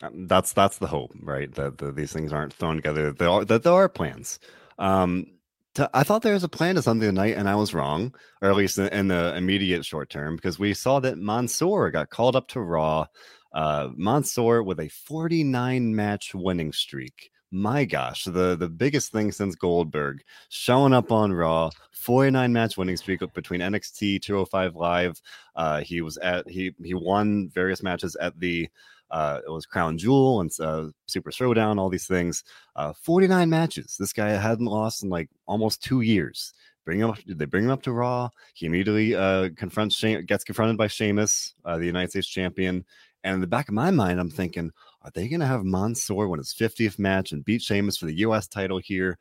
[0.02, 1.52] Um, that's that's the hope, right?
[1.54, 3.12] That, that these things aren't thrown together.
[3.12, 4.38] There are, that there are plans.
[4.78, 5.26] Um,
[5.74, 8.50] to, I thought there was a plan to something tonight, and I was wrong, or
[8.50, 12.34] at least in, in the immediate short term, because we saw that Mansoor got called
[12.34, 13.06] up to Raw.
[13.52, 17.30] Uh, Mansoor with a 49 match winning streak.
[17.52, 22.96] My gosh, the the biggest thing since Goldberg showing up on Raw, 49 match winning
[22.96, 25.20] streak between NXT 205 Live.
[25.56, 28.68] Uh, he was at he he won various matches at the
[29.10, 32.44] uh, it was Crown Jewel and uh, Super Showdown, all these things.
[32.76, 33.96] Uh, 49 matches.
[33.98, 36.52] This guy hadn't lost in like almost two years.
[36.84, 37.18] Bring him up.
[37.26, 38.30] They bring him up to Raw.
[38.54, 42.84] He immediately uh, confronts, she- gets confronted by Sheamus, uh, the United States champion.
[43.22, 44.70] And in the back of my mind, I'm thinking,
[45.02, 48.18] are they going to have Mansoor win his 50th match and beat Sheamus for the
[48.18, 48.46] U.S.
[48.46, 49.18] title here?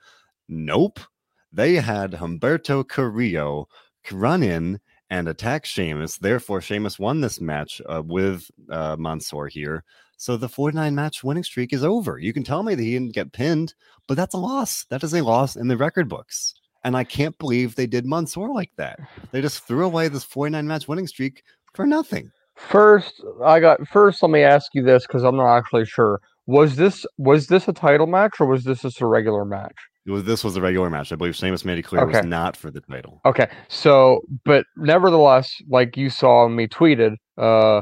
[0.48, 1.00] Nope.
[1.52, 3.68] They had Humberto Carrillo
[4.12, 6.18] run in and attack Sheamus.
[6.18, 9.84] Therefore, Sheamus won this match uh, with uh, Mansoor here.
[10.18, 12.20] So the 49 match winning streak is over.
[12.20, 13.74] You can tell me that he didn't get pinned,
[14.08, 14.86] but that's a loss.
[14.90, 16.56] That is a loss in the record books.
[16.84, 19.00] And I can't believe they did Mansoor like that.
[19.32, 22.32] They just threw away this 49 match winning streak for nothing.
[22.68, 24.22] First, I got first.
[24.22, 26.22] Let me ask you this because I'm not actually sure.
[26.46, 29.76] Was this was this a title match or was this just a regular match?
[30.06, 31.12] Was, this was a regular match.
[31.12, 32.18] I believe Sheamus made it clear okay.
[32.18, 33.22] it was not for the title.
[33.26, 33.48] Okay.
[33.68, 37.82] So, but nevertheless, like you saw me tweeted, uh,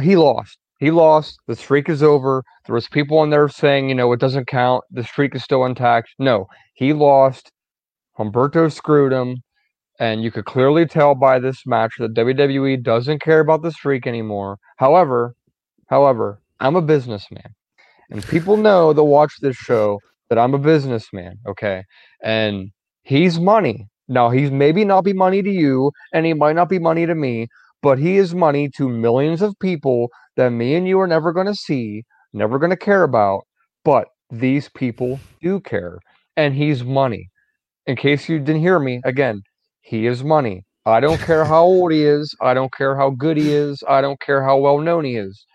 [0.00, 0.58] he lost.
[0.78, 1.38] He lost.
[1.46, 2.42] The streak is over.
[2.66, 4.84] There was people on there saying, you know, it doesn't count.
[4.90, 6.10] The streak is still intact.
[6.18, 7.50] No, he lost.
[8.18, 9.36] Humberto screwed him.
[10.02, 14.04] And you could clearly tell by this match that WWE doesn't care about the streak
[14.04, 14.58] anymore.
[14.78, 15.36] However,
[15.86, 17.54] however, I'm a businessman.
[18.10, 21.84] And people know that watch this show that I'm a businessman, okay?
[22.20, 22.72] And
[23.04, 23.86] he's money.
[24.08, 27.14] Now, he's maybe not be money to you, and he might not be money to
[27.14, 27.46] me,
[27.80, 31.46] but he is money to millions of people that me and you are never going
[31.46, 33.42] to see, never going to care about.
[33.84, 36.00] But these people do care,
[36.36, 37.30] and he's money.
[37.86, 39.42] In case you didn't hear me, again,
[39.82, 40.64] he is money.
[40.86, 42.34] I don't care how old he is.
[42.40, 43.82] I don't care how good he is.
[43.88, 45.46] I don't care how well known he is.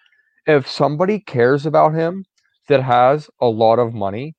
[0.45, 2.23] If somebody cares about him
[2.69, 4.35] that has a lot of money,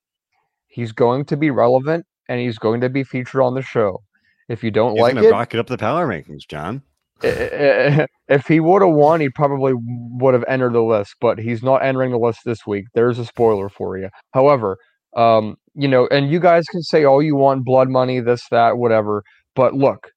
[0.69, 4.01] He's going to be relevant and he's going to be featured on the show.
[4.47, 6.83] If you don't he's like it, rocket up the power rankings, John.
[8.29, 11.83] If he would have won, he probably would have entered the list, but he's not
[11.83, 12.85] entering the list this week.
[12.93, 14.09] There's a spoiler for you.
[14.33, 14.77] However,
[15.17, 18.77] um, you know, and you guys can say all you want, blood money, this, that,
[18.77, 19.23] whatever.
[19.55, 20.11] But look,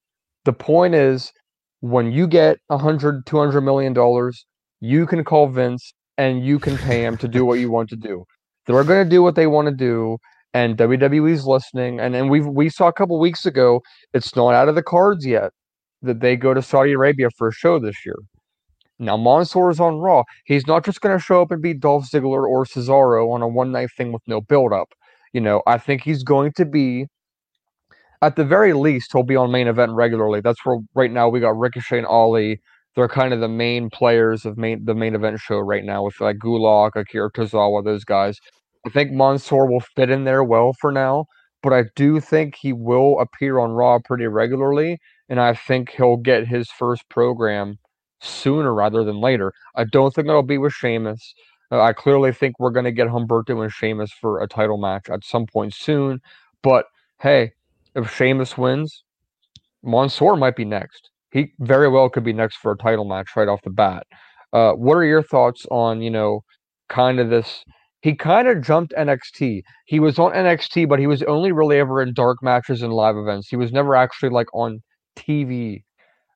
[0.45, 1.31] the point is
[1.81, 4.45] when you get a hundred, two hundred million dollars,
[4.79, 7.95] you can call Vince and you can pay him to do what you want to
[7.95, 8.23] do.
[8.65, 10.17] They're going to do what they want to do,
[10.53, 11.99] and WWE's listening.
[11.99, 13.81] And then we we saw a couple weeks ago,
[14.13, 15.51] it's not out of the cards yet
[16.01, 18.15] that they go to Saudi Arabia for a show this year.
[18.99, 20.23] Now Mansoor is on Raw.
[20.45, 23.47] He's not just going to show up and beat Dolph Ziggler or Cesaro on a
[23.47, 24.89] one night thing with no build up.
[25.33, 27.07] You know, I think he's going to be,
[28.23, 30.39] at the very least, he'll be on main event regularly.
[30.41, 32.61] That's where right now we got Ricochet and Ali.
[32.95, 36.19] They're kind of the main players of main the main event show right now with
[36.21, 38.39] like Gulak, Akira Tozawa, those guys.
[38.85, 41.25] I think Mansoor will fit in there well for now,
[41.61, 46.17] but I do think he will appear on Raw pretty regularly, and I think he'll
[46.17, 47.77] get his first program
[48.21, 49.53] sooner rather than later.
[49.75, 51.33] I don't think it'll be with Sheamus.
[51.71, 55.09] Uh, I clearly think we're going to get Humberto and Sheamus for a title match
[55.09, 56.21] at some point soon.
[56.61, 56.85] But
[57.21, 57.53] hey,
[57.95, 59.03] if Sheamus wins,
[59.83, 61.09] Mansoor might be next.
[61.31, 64.05] He very well could be next for a title match right off the bat.
[64.51, 66.43] Uh, what are your thoughts on you know
[66.89, 67.63] kind of this
[68.03, 69.63] he kind of jumped NXT.
[69.85, 73.15] He was on NXT, but he was only really ever in dark matches and live
[73.15, 73.47] events.
[73.47, 74.83] He was never actually like on
[75.15, 75.83] TV.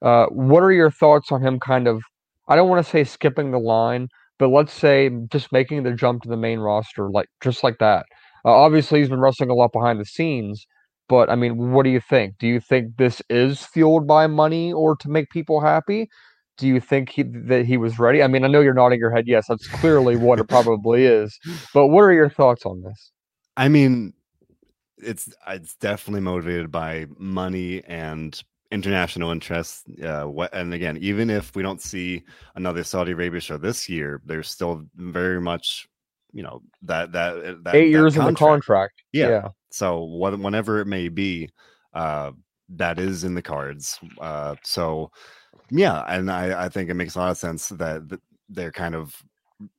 [0.01, 2.01] Uh, what are your thoughts on him kind of,
[2.47, 4.07] I don't want to say skipping the line,
[4.39, 8.05] but let's say just making the jump to the main roster, like just like that?
[8.45, 10.65] Uh, obviously, he's been wrestling a lot behind the scenes,
[11.09, 12.37] but I mean, what do you think?
[12.37, 16.09] Do you think this is fueled by money or to make people happy?
[16.57, 18.23] do you think he, that he was ready?
[18.23, 19.27] I mean, I know you're nodding your head.
[19.27, 21.39] Yes, that's clearly what it probably is.
[21.73, 23.11] But what are your thoughts on this?
[23.55, 24.13] I mean,
[24.97, 28.41] it's it's definitely motivated by money and
[28.71, 29.83] international interests.
[30.03, 32.23] Uh, what, and again, even if we don't see
[32.55, 35.87] another Saudi Arabia show this year, there's still very much,
[36.33, 39.03] you know, that that that eight years that in the contract.
[39.11, 39.29] Yeah.
[39.29, 39.47] yeah.
[39.69, 41.49] So what, whenever it may be,
[41.93, 42.31] uh,
[42.69, 43.99] that is in the cards.
[44.19, 45.11] Uh, so
[45.71, 49.15] yeah, and I, I think it makes a lot of sense that they're kind of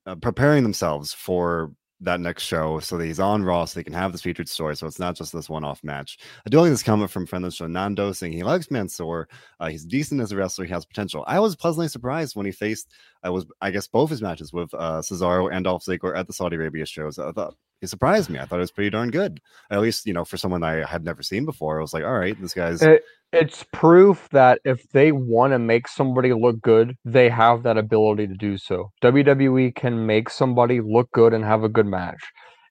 [0.07, 3.93] uh, preparing themselves for that next show so that he's on Raw so they can
[3.93, 4.77] have this featured story.
[4.77, 6.19] So it's not just this one off match.
[6.47, 9.29] I do like this comment from friend of the show, Nando, saying he likes Mansoor.
[9.59, 10.65] Uh, he's decent as a wrestler.
[10.65, 11.25] He has potential.
[11.27, 14.73] I was pleasantly surprised when he faced, I was, I guess, both his matches with
[14.75, 17.19] uh, Cesaro and Dolph Ziggler at the Saudi Arabia shows.
[17.19, 18.39] I thought he surprised me.
[18.39, 19.41] I thought it was pretty darn good.
[19.71, 22.19] At least, you know, for someone I had never seen before, I was like, all
[22.19, 22.83] right, this guy's.
[22.83, 27.77] It, it's proof that if they want to make somebody look good, they have that
[27.77, 28.91] ability to do so.
[29.03, 32.23] WWE can make somebody look good and have a good match.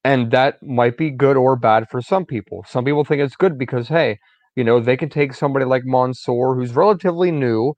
[0.04, 2.66] And that might be good or bad for some people.
[2.68, 4.20] Some people think it's good because, hey,
[4.56, 7.74] you know, they can take somebody like Mansoor, who's relatively new,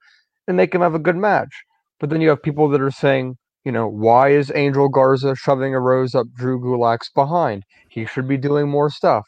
[0.48, 1.62] and make him have a good match.
[1.98, 5.74] But then you have people that are saying, you know, why is Angel Garza shoving
[5.74, 7.64] a rose up Drew Gulak's behind?
[7.88, 9.24] He should be doing more stuff.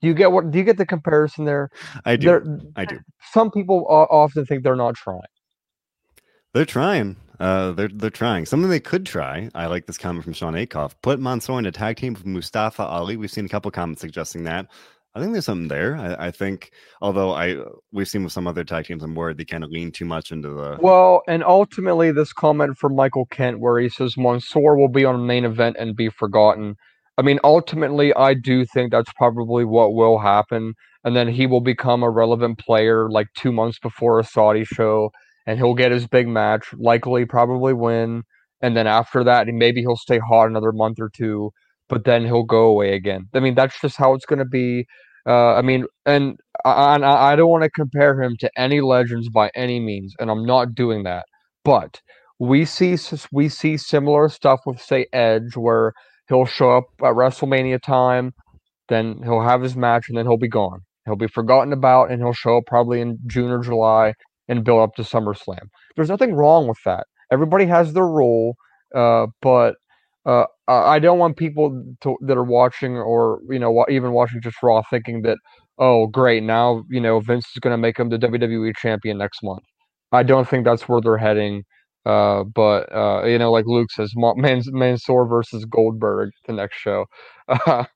[0.00, 0.50] Do you get what?
[0.50, 1.70] Do you get the comparison there?
[2.04, 2.26] I do.
[2.26, 2.44] They're,
[2.76, 2.98] I do.
[3.32, 5.20] Some people often think they're not trying.
[6.54, 7.16] They're trying.
[7.38, 9.50] Uh, they're they're trying something they could try.
[9.54, 10.92] I like this comment from Sean Akoff.
[11.02, 13.16] Put Mansoor in a tag team with Mustafa Ali.
[13.16, 14.66] We've seen a couple comments suggesting that.
[15.14, 15.96] I think there's something there.
[15.96, 16.70] I, I, think,
[17.00, 19.70] although I uh, we've seen with some other tag teams, I'm worried they kind of
[19.70, 20.78] lean too much into the.
[20.80, 25.16] Well, and ultimately, this comment from Michael Kent, where he says Mansoor will be on
[25.16, 26.76] a main event and be forgotten.
[27.18, 31.60] I mean, ultimately, I do think that's probably what will happen, and then he will
[31.60, 35.10] become a relevant player like two months before a Saudi show,
[35.44, 38.22] and he'll get his big match, likely, probably win,
[38.62, 41.50] and then after that, maybe he'll stay hot another month or two
[41.90, 43.28] but then he'll go away again.
[43.34, 44.86] I mean, that's just how it's going to be.
[45.26, 49.50] Uh, I mean, and I, I don't want to compare him to any legends by
[49.54, 51.26] any means, and I'm not doing that.
[51.64, 52.00] But
[52.38, 52.96] we see
[53.30, 55.92] we see similar stuff with say Edge, where
[56.28, 58.32] he'll show up at WrestleMania time,
[58.88, 60.80] then he'll have his match, and then he'll be gone.
[61.04, 64.14] He'll be forgotten about, and he'll show up probably in June or July
[64.48, 65.68] and build up to SummerSlam.
[65.96, 67.06] There's nothing wrong with that.
[67.30, 68.54] Everybody has their role,
[68.94, 69.74] uh, but
[70.26, 74.62] uh, I don't want people to, that are watching or you know even watching just
[74.62, 75.38] Raw thinking that
[75.78, 79.42] oh great now you know Vince is going to make him the WWE champion next
[79.42, 79.64] month.
[80.12, 81.64] I don't think that's where they're heading.
[82.06, 87.06] Uh, but uh, you know, like Luke says, Man- Mansoor versus Goldberg the next show.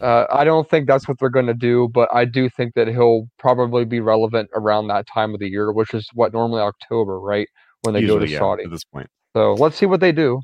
[0.00, 2.88] Uh, I don't think that's what they're going to do, but I do think that
[2.88, 7.20] he'll probably be relevant around that time of the year, which is what normally October,
[7.20, 7.46] right?
[7.82, 9.06] When they Usually, go to yeah, Saudi at this point.
[9.36, 10.40] So let's see what they do.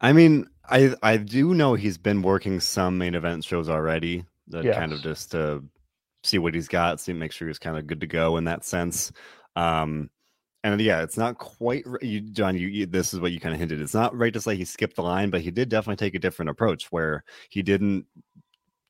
[0.00, 4.24] I mean, I I do know he's been working some main event shows already.
[4.48, 4.76] That yes.
[4.76, 5.62] kind of just to
[6.24, 8.64] see what he's got, see make sure he's kind of good to go in that
[8.64, 9.12] sense.
[9.56, 10.10] Um,
[10.62, 12.56] and yeah, it's not quite you, John.
[12.56, 13.80] You, you, this is what you kind of hinted.
[13.80, 16.18] It's not right to say he skipped the line, but he did definitely take a
[16.18, 18.06] different approach where he didn't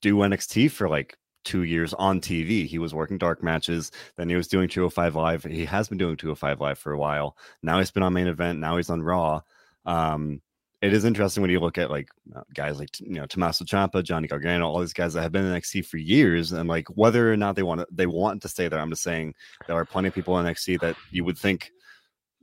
[0.01, 2.67] do NXT for like two years on TV.
[2.67, 5.45] He was working dark matches, then he was doing 205 Live.
[5.45, 7.37] He has been doing 205 Live for a while.
[7.63, 8.59] Now he's been on main event.
[8.59, 9.43] Now he's on Raw.
[9.87, 10.43] Um,
[10.83, 14.03] it is interesting when you look at like uh, guys like you know Tommaso Ciampa,
[14.03, 17.33] Johnny Gargano, all these guys that have been in NXT for years, and like whether
[17.33, 18.81] or not they want to they want to stay there.
[18.81, 19.35] I'm just saying
[19.67, 21.71] there are plenty of people in NXT that you would think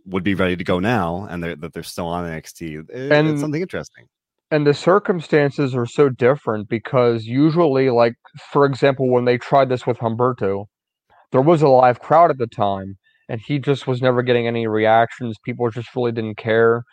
[0.05, 2.89] would be ready to go now, and they're, that they're still on NXT.
[2.89, 4.05] It, and, it's something interesting.
[4.51, 8.13] And the circumstances are so different because usually, like
[8.51, 10.67] for example, when they tried this with Humberto,
[11.31, 14.67] there was a live crowd at the time, and he just was never getting any
[14.67, 15.37] reactions.
[15.43, 16.83] People just really didn't care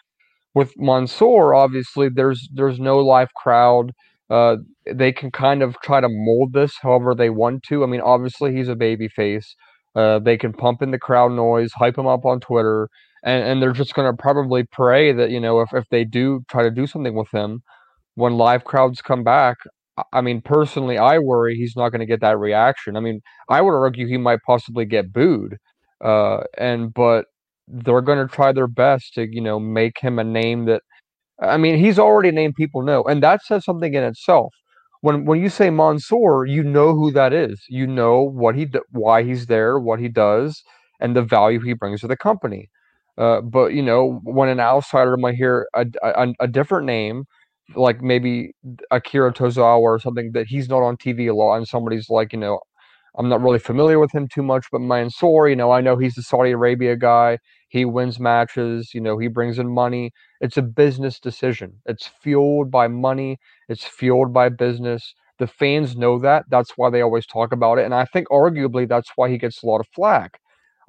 [0.54, 3.92] with Mansoor, obviously, there's there's no live crowd.
[4.30, 4.56] Uh,
[4.90, 7.84] they can kind of try to mold this however they want to.
[7.84, 9.54] I mean, obviously, he's a baby face.
[9.94, 12.88] Uh, they can pump in the crowd noise, hype him up on Twitter,
[13.22, 16.42] and, and they're just going to probably pray that, you know, if, if they do
[16.48, 17.62] try to do something with him,
[18.16, 19.58] when live crowds come back,
[20.12, 22.96] I mean, personally, I worry he's not going to get that reaction.
[22.96, 25.58] I mean, I would argue he might possibly get booed.
[26.04, 27.26] Uh, and but
[27.68, 30.82] they're going to try their best to you know make him a name that
[31.40, 34.54] I mean he's already a name people know and that says something in itself.
[35.02, 37.62] When when you say Mansoor, you know who that is.
[37.68, 40.62] You know what he why he's there, what he does,
[41.00, 42.70] and the value he brings to the company.
[43.18, 47.24] Uh, but you know when an outsider might hear a, a, a different name,
[47.76, 48.54] like maybe
[48.90, 52.38] Akira Tozawa or something that he's not on TV a lot, and somebody's like you
[52.38, 52.60] know
[53.16, 56.14] I'm not really familiar with him too much, but Mansoor, you know, I know he's
[56.14, 57.38] the Saudi Arabia guy.
[57.68, 60.12] He wins matches, you know, he brings in money.
[60.40, 61.80] It's a business decision.
[61.86, 65.14] It's fueled by money, it's fueled by business.
[65.38, 66.44] The fans know that.
[66.48, 67.84] That's why they always talk about it.
[67.84, 70.38] And I think arguably that's why he gets a lot of flack.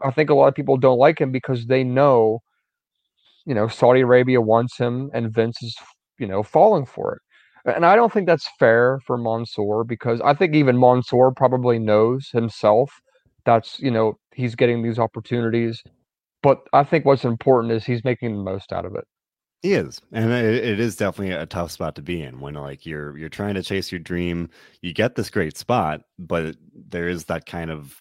[0.04, 2.40] I think a lot of people don't like him because they know,
[3.46, 5.76] you know, Saudi Arabia wants him and Vince is,
[6.20, 7.22] you know, falling for it.
[7.66, 12.30] And I don't think that's fair for Mansoor because I think even Mansoor probably knows
[12.30, 13.02] himself
[13.46, 15.82] that's, you know, he's getting these opportunities.
[16.44, 19.06] But I think what's important is he's making the most out of it.
[19.62, 22.86] He is, and it, it is definitely a tough spot to be in when like
[22.86, 24.50] you're you're trying to chase your dream.
[24.82, 28.00] You get this great spot, but there is that kind of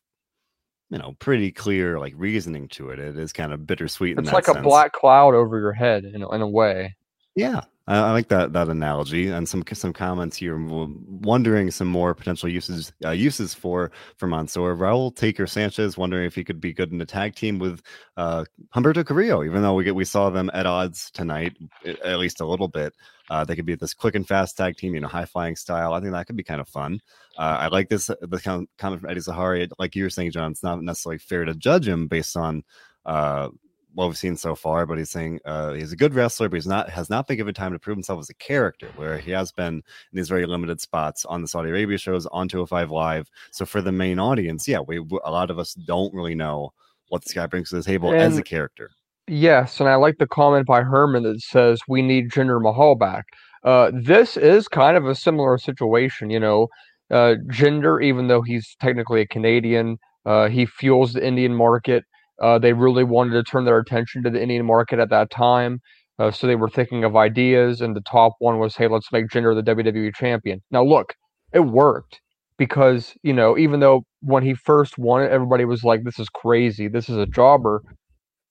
[0.90, 2.98] you know pretty clear like reasoning to it.
[2.98, 4.18] It is kind of bittersweet.
[4.18, 4.59] It's like sense.
[4.59, 6.94] a black cloud over your head in in a way.
[7.37, 12.14] Yeah, I, I, like that that analogy, and some some comments here wondering some more
[12.14, 14.77] potential uses uh, uses for for Mansoor.
[14.77, 17.83] Raul Taker Sanchez wondering if he could be good in a tag team with
[18.16, 18.44] uh,
[18.75, 21.57] Humberto Carrillo, even though we get we saw them at odds tonight,
[22.05, 22.94] at least a little bit.
[23.31, 25.92] Uh, they could be this quick and fast tag team, you know, high flying style.
[25.92, 27.01] I think that could be kind of fun.
[27.37, 28.40] Uh, I like this the
[28.79, 29.68] comment from Eddie Zahari.
[29.79, 32.62] Like you were saying, John, it's not necessarily fair to judge him based on
[33.05, 33.49] uh,
[33.94, 36.66] what we've seen so far, but he's saying uh, he's a good wrestler, but he's
[36.66, 39.52] not has not been given time to prove himself as a character, where he has
[39.52, 43.30] been in these very limited spots on the Saudi Arabia shows, on 205 Live.
[43.50, 46.72] So for the main audience, yeah, we a lot of us don't really know
[47.09, 48.90] what this guy brings to the table and, as a character.
[49.26, 53.24] Yes, and I like the comment by Herman that says we need Jinder Mahal back.
[53.62, 56.68] Uh, this is kind of a similar situation, you know.
[57.11, 62.04] Uh, Jinder, even though he's technically a Canadian, uh, he fuels the Indian market
[62.40, 65.81] uh, they really wanted to turn their attention to the Indian market at that time.
[66.18, 69.29] Uh, so they were thinking of ideas, and the top one was, hey, let's make
[69.29, 70.62] Jinder the WWE champion.
[70.70, 71.14] Now, look,
[71.53, 72.20] it worked
[72.57, 76.29] because, you know, even though when he first won it, everybody was like, this is
[76.29, 77.83] crazy, this is a jobber.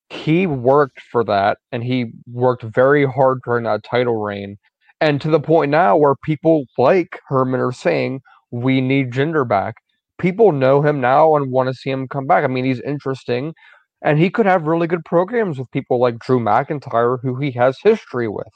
[0.10, 4.58] He worked for that, and he worked very hard during that title reign.
[5.00, 9.76] And to the point now where people like Herman are saying, we need Jinder back.
[10.17, 12.43] People know him now and want to see him come back.
[12.43, 13.54] I mean, he's interesting
[14.03, 17.77] and he could have really good programs with people like Drew McIntyre, who he has
[17.81, 18.47] history with.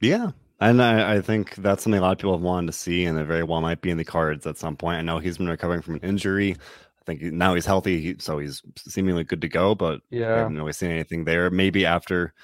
[0.00, 3.04] Yeah, and I, I, think that's something a lot of people have wanted to see,
[3.04, 4.98] and it very well might be in the cards at some point.
[4.98, 6.52] I know he's been recovering from an injury.
[6.52, 9.74] I think now he's healthy, so he's seemingly good to go.
[9.74, 11.50] But yeah, I haven't really seen anything there.
[11.50, 12.34] Maybe after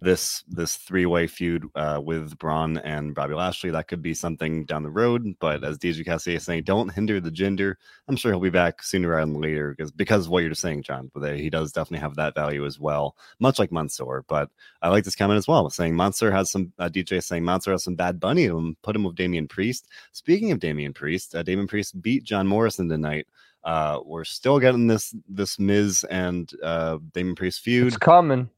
[0.00, 3.70] this this three way feud uh, with Braun and Bobby Lashley.
[3.70, 5.34] That could be something down the road.
[5.40, 7.76] But as DJ Cassidy is saying, don't hinder the Jinder.
[8.08, 10.82] I'm sure he'll be back sooner rather than later because because of what you're saying,
[10.82, 11.10] John.
[11.14, 14.24] But he does definitely have that value as well, much like Mansoor.
[14.28, 14.50] But
[14.82, 17.84] I like this comment as well, saying Mansoor has some uh, DJ saying Mansoor has
[17.84, 18.76] some bad bunny to him.
[18.82, 19.88] Put him with Damian Priest.
[20.12, 23.26] Speaking of Damian Priest, uh, Damian Priest beat John Morrison tonight.
[23.62, 27.86] Uh, we're still getting this this Miz and uh, Damian Priest feud.
[27.86, 28.50] It's coming.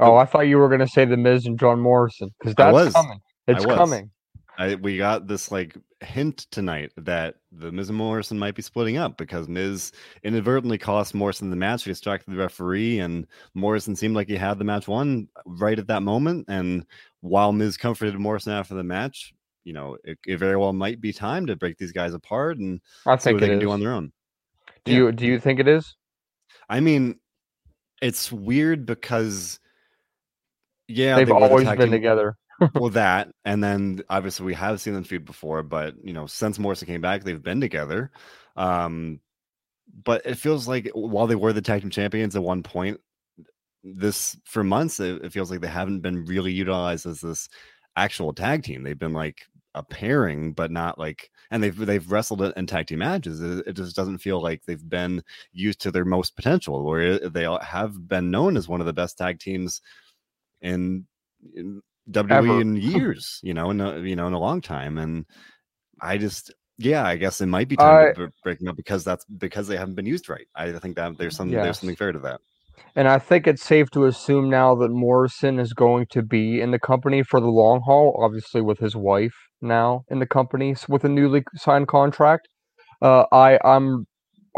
[0.00, 2.94] Oh, I thought you were going to say the Miz and John Morrison because that's
[2.94, 3.20] coming.
[3.46, 4.10] It's coming.
[4.58, 8.96] I, we got this like hint tonight that the Miz and Morrison might be splitting
[8.96, 9.92] up because Miz
[10.24, 11.84] inadvertently cost Morrison the match.
[11.84, 15.86] He distracted the referee, and Morrison seemed like he had the match won right at
[15.86, 16.46] that moment.
[16.48, 16.84] And
[17.20, 19.32] while Miz comforted Morrison after the match,
[19.64, 22.80] you know, it, it very well might be time to break these guys apart and
[23.06, 23.52] I think see what they is.
[23.52, 24.12] can do on their own.
[24.84, 24.98] Do yeah.
[24.98, 25.94] you do you think it is?
[26.68, 27.20] I mean,
[28.02, 29.60] it's weird because
[30.88, 32.36] yeah, they've they always been together.
[32.74, 36.58] well, that, and then obviously we have seen them feud before, but you know, since
[36.58, 38.10] Morrison came back, they've been together.
[38.56, 39.20] Um,
[40.04, 43.00] but it feels like while they were the tag team champions at one point,
[43.84, 47.48] this for months it, it feels like they haven't been really utilized as this
[47.96, 48.82] actual tag team.
[48.82, 52.98] They've been like a pairing, but not like, and they've they've wrestled in tag team
[52.98, 53.40] matches.
[53.40, 55.22] It, it, just doesn't feel like they've been
[55.52, 59.16] used to their most potential, where they have been known as one of the best
[59.16, 59.80] tag teams
[60.60, 61.06] in,
[61.54, 62.60] in WWE Ever.
[62.60, 64.98] in years, you know, in a, you know, in a long time.
[64.98, 65.26] And
[66.00, 69.24] I just, yeah, I guess it might be time to break them up because that's
[69.24, 70.46] because they haven't been used right.
[70.54, 71.64] I think that there's some yes.
[71.64, 72.40] there's something fair to that.
[72.94, 76.70] And I think it's safe to assume now that Morrison is going to be in
[76.70, 81.04] the company for the long haul, obviously with his wife now in the company with
[81.04, 82.48] a newly signed contract.
[83.02, 84.06] Uh, I I'm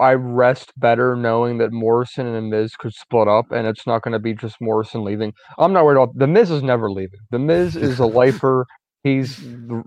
[0.01, 4.03] I rest better knowing that Morrison and the Miz could split up, and it's not
[4.03, 5.33] going to be just Morrison leaving.
[5.59, 7.21] I'm not worried about the Miz is never leaving.
[7.31, 8.67] The Miz is a lifer.
[9.05, 9.41] He's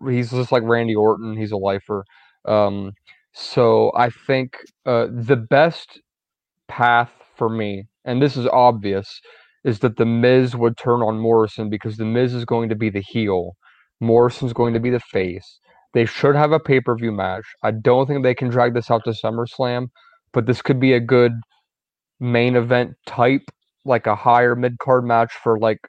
[0.07, 1.37] he's just like Randy Orton.
[1.37, 2.05] He's a lifer.
[2.47, 2.93] Um,
[3.33, 5.99] so I think uh, the best
[6.67, 9.19] path for me, and this is obvious,
[9.63, 12.89] is that the Miz would turn on Morrison because the Miz is going to be
[12.89, 13.53] the heel.
[14.01, 15.59] Morrison's going to be the face.
[15.93, 17.45] They should have a pay per view match.
[17.63, 19.87] I don't think they can drag this out to SummerSlam,
[20.31, 21.33] but this could be a good
[22.19, 23.43] main event type,
[23.85, 25.79] like a higher mid card match for like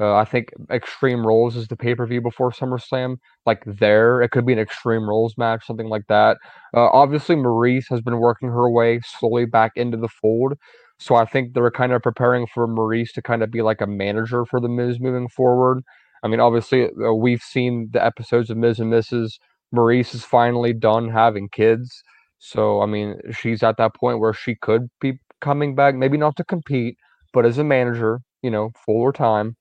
[0.00, 3.16] uh, I think Extreme Rules is the pay per view before SummerSlam.
[3.46, 6.38] Like there, it could be an Extreme Rules match, something like that.
[6.74, 10.54] Uh, obviously, Maryse has been working her way slowly back into the fold.
[11.00, 13.86] So I think they're kind of preparing for Maryse to kind of be like a
[13.86, 15.82] manager for the Miz moving forward.
[16.22, 19.38] I mean, obviously, uh, we've seen the episodes of Miz and Mrs.
[19.74, 22.02] Maryse is finally done having kids.
[22.38, 26.36] So, I mean, she's at that point where she could be coming back, maybe not
[26.36, 26.96] to compete,
[27.32, 29.56] but as a manager, you know, fuller time.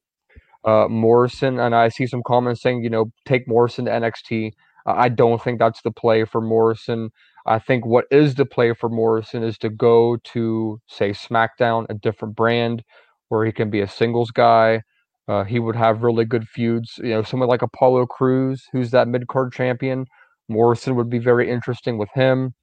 [0.66, 4.52] Uh, Morrison, and I see some comments saying, you know, take Morrison to NXT.
[4.86, 7.10] I don't think that's the play for Morrison.
[7.46, 11.94] I think what is the play for Morrison is to go to, say, SmackDown, a
[11.94, 12.84] different brand
[13.30, 14.82] where he can be a singles guy.
[15.28, 16.98] Uh, he would have really good feuds.
[17.00, 20.06] You know, someone like Apollo Crews, who's that mid card champion.
[20.50, 22.54] Morrison would be very interesting with him.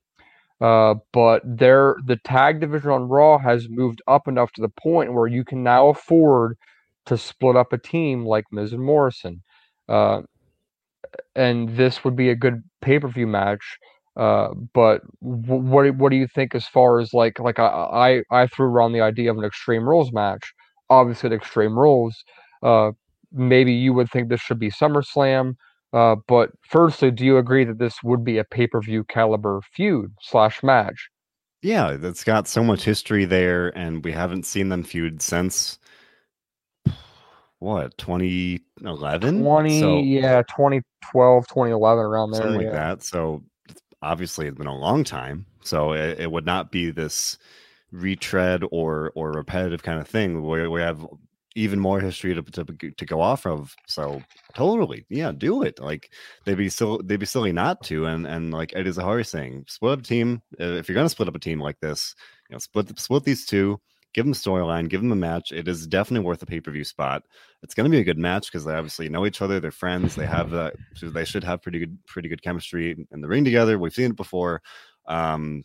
[0.60, 5.12] Uh, but there, the tag division on Raw has moved up enough to the point
[5.12, 6.56] where you can now afford
[7.06, 9.42] to split up a team like Miz and Morrison.
[9.88, 10.22] Uh,
[11.34, 13.78] and this would be a good pay per view match.
[14.16, 18.42] Uh, but w- what what do you think as far as like like I, I
[18.42, 20.52] I threw around the idea of an Extreme Rules match.
[20.88, 22.16] Obviously, the Extreme Rules.
[22.64, 22.92] Uh,
[23.32, 25.54] maybe you would think this should be SummerSlam.
[25.92, 29.60] Uh, but firstly, do you agree that this would be a pay per view caliber
[29.72, 31.08] feud slash match?
[31.62, 35.78] Yeah, it's got so much history there, and we haven't seen them feud since
[37.64, 42.72] what 2011 20 so, yeah 2012 2011 around there something like yeah.
[42.72, 43.42] that so
[44.02, 47.38] obviously it's been a long time so it, it, would not be this
[47.90, 51.06] retread or or repetitive kind of thing where we have
[51.54, 54.20] even more history to, to, to go off of so
[54.54, 56.10] totally yeah do it like
[56.44, 59.92] they'd be so they'd be silly not to and and like Eddie Zahari saying split
[59.92, 62.14] up a team if you're gonna split up a team like this
[62.48, 63.80] you know split split these two
[64.14, 65.52] give them a storyline, give them a match.
[65.52, 67.24] It is definitely worth a pay per view spot.
[67.62, 69.60] It's going to be a good match because they obviously know each other.
[69.60, 70.14] They're friends.
[70.14, 70.74] They have that.
[71.02, 73.78] They should have pretty good, pretty good chemistry in the ring together.
[73.78, 74.62] We've seen it before.
[75.06, 75.64] Um,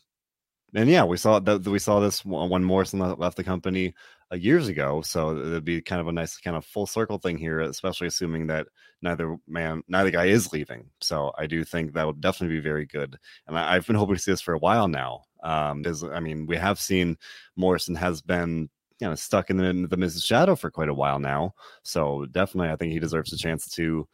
[0.74, 3.94] and yeah, we saw that we saw this when Morrison left the company
[4.32, 5.02] uh, years ago.
[5.02, 8.48] So it'd be kind of a nice kind of full circle thing here, especially assuming
[8.48, 8.68] that
[9.02, 10.90] neither man, neither guy is leaving.
[11.02, 13.18] So I do think that would definitely be very good.
[13.48, 15.24] And I, have been hoping to see this for a while now.
[15.44, 17.18] Um, because I mean, we have seen
[17.56, 20.94] Morrison has been you know stuck in the, in the Miz's Shadow for quite a
[20.94, 21.54] while now.
[21.84, 24.08] So definitely, I think he deserves a chance to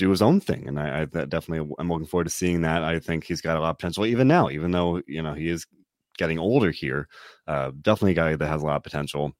[0.00, 2.82] do his own thing, and I, I definitely I'm looking forward to seeing that.
[2.82, 5.48] I think he's got a lot of potential even now, even though you know he
[5.48, 5.66] is
[6.18, 7.06] getting older here.
[7.46, 9.32] Uh, definitely a guy that has a lot of potential.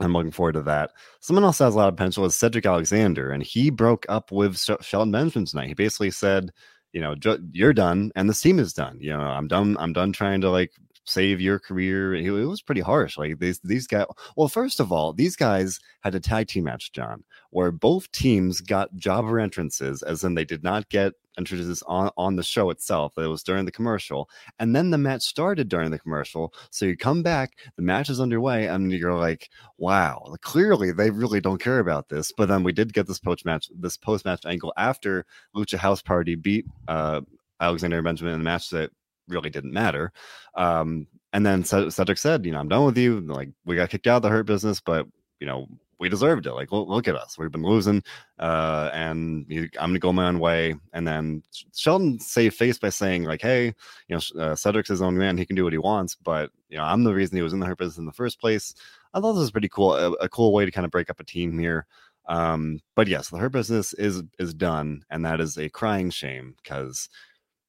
[0.00, 0.90] I'm looking forward to that.
[1.20, 4.58] Someone else has a lot of potential is Cedric Alexander, and he broke up with
[4.58, 5.68] Sh- Shelton Benjamin tonight.
[5.68, 6.50] He basically said,
[6.92, 7.14] you know,
[7.52, 8.98] you're done, and the team is done.
[9.00, 9.76] You know, I'm done.
[9.78, 10.72] I'm done trying to like
[11.04, 12.14] save your career.
[12.14, 13.18] It was pretty harsh.
[13.18, 14.06] Like these these guys.
[14.36, 18.60] Well, first of all, these guys had a tag team match, John, where both teams
[18.60, 23.14] got jobber entrances, as in they did not get entrances on on the show itself.
[23.18, 24.28] It was during the commercial,
[24.58, 26.52] and then the match started during the commercial.
[26.70, 31.40] So you come back, the match is underway, and you're like, wow, clearly they really
[31.40, 32.32] don't care about this.
[32.36, 35.26] But then we did get this post match, this post match angle after
[35.56, 36.66] Lucha House Party beat.
[36.88, 37.20] uh
[37.60, 38.90] Alexander Benjamin in the match that
[39.28, 40.12] really didn't matter.
[40.54, 43.20] Um, and then Cedric said, you know, I'm done with you.
[43.20, 45.06] Like we got kicked out of the hurt business, but
[45.40, 45.66] you know,
[45.98, 46.52] we deserved it.
[46.52, 48.02] Like look, look at us, we've been losing,
[48.38, 50.74] uh, and I'm gonna go my own way.
[50.92, 51.42] And then
[51.74, 53.74] Shelton saved face by saying like, hey,
[54.08, 56.14] you know, uh, Cedric's his own man; he can do what he wants.
[56.14, 58.40] But you know, I'm the reason he was in the hurt business in the first
[58.40, 58.74] place.
[59.12, 61.20] I thought this was pretty cool, a, a cool way to kind of break up
[61.20, 61.86] a team here.
[62.26, 66.54] Um, but yes, the hurt business is is done, and that is a crying shame
[66.62, 67.08] because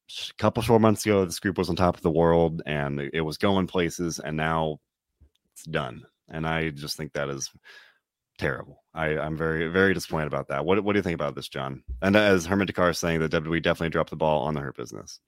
[0.10, 3.22] a couple short months ago, this group was on top of the world and it
[3.22, 4.80] was going places, and now
[5.54, 6.06] it's done.
[6.30, 7.52] And I just think that is
[8.38, 8.84] terrible.
[8.94, 10.66] I, I'm very, very disappointed about that.
[10.66, 11.84] What, what do you think about this, John?
[12.02, 14.78] And as Herman Dakar is saying, that WWE definitely dropped the ball on the hurt
[14.78, 15.20] business.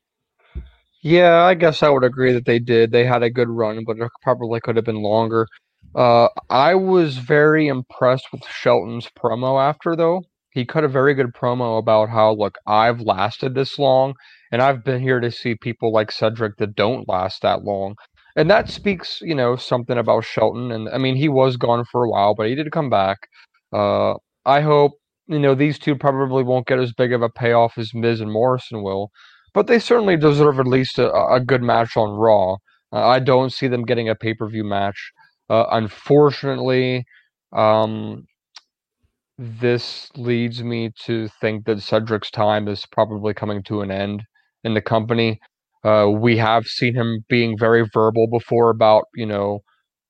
[1.02, 2.92] Yeah, I guess I would agree that they did.
[2.92, 5.48] They had a good run, but it probably could have been longer.
[5.96, 10.24] Uh, I was very impressed with Shelton's promo after, though.
[10.58, 14.16] He cut a very good promo about how, look, I've lasted this long
[14.52, 17.94] and I've been here to see people like Cedric that don't last that long.
[18.36, 20.72] And that speaks, you know, something about Shelton.
[20.72, 23.20] And I mean, he was gone for a while, but he did come back.
[23.72, 24.94] Uh, I hope,
[25.28, 28.32] you know, these two probably won't get as big of a payoff as Miz and
[28.32, 29.12] Morrison will,
[29.54, 32.54] but they certainly deserve at least a, a good match on Raw.
[32.92, 35.12] Uh, I don't see them getting a pay per view match.
[35.52, 37.06] Uh, unfortunately,
[37.54, 38.26] um,
[39.38, 44.24] this leads me to think that Cedric's time is probably coming to an end
[44.64, 45.40] in the company.
[45.84, 49.60] Uh, we have seen him being very verbal before about you know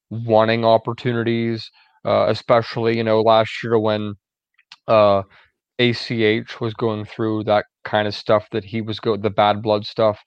[0.10, 1.70] wanting opportunities,
[2.06, 4.16] uh, especially you know last year when
[4.88, 5.24] uh,
[5.80, 9.86] ACH was going through that kind of stuff that he was go the bad blood
[9.86, 10.20] stuff,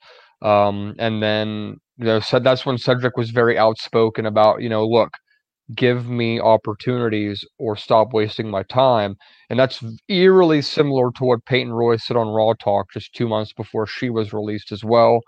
[0.43, 4.87] um, and then you know said that's when Cedric was very outspoken about you know
[4.87, 5.11] look
[5.75, 9.17] give me opportunities or stop wasting my time.
[9.49, 13.53] And that's eerily similar to what Peyton Royce said on Raw Talk just two months
[13.53, 15.21] before she was released as well.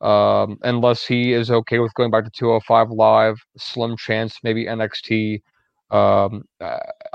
[0.00, 5.40] Um, unless he is okay with going back to 205 Live, slim chance, maybe NXT.
[5.90, 6.44] Um,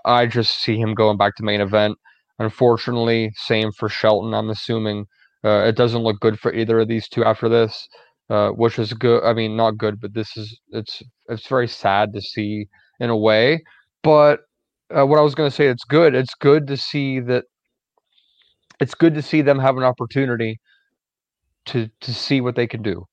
[0.05, 1.97] I just see him going back to main event.
[2.39, 4.33] Unfortunately, same for Shelton.
[4.33, 5.05] I'm assuming
[5.43, 7.87] uh, it doesn't look good for either of these two after this
[8.29, 9.23] uh, which is good.
[9.23, 12.67] I mean, not good, but this is it's it's very sad to see
[12.99, 13.63] in a way.
[14.03, 14.41] But
[14.95, 16.15] uh, what I was going to say, it's good.
[16.15, 17.45] It's good to see that.
[18.79, 20.59] It's good to see them have an opportunity
[21.67, 23.05] to to see what they can do.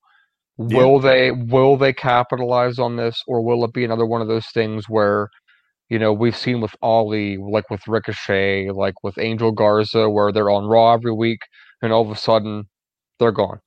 [0.57, 0.77] Yeah.
[0.77, 4.45] Will they will they capitalize on this, or will it be another one of those
[4.47, 5.29] things where,
[5.89, 10.51] you know, we've seen with Ali, like with Ricochet, like with Angel Garza, where they're
[10.51, 11.39] on Raw every week,
[11.81, 12.65] and all of a sudden
[13.19, 13.59] they're gone.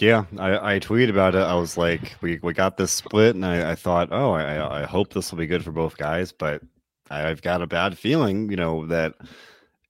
[0.00, 1.40] Yeah, I, I tweeted about it.
[1.42, 4.86] I was like, we, we got this split, and I, I thought, oh, I, I
[4.86, 6.30] hope this will be good for both guys.
[6.30, 6.62] But
[7.10, 9.14] I've got a bad feeling, you know, that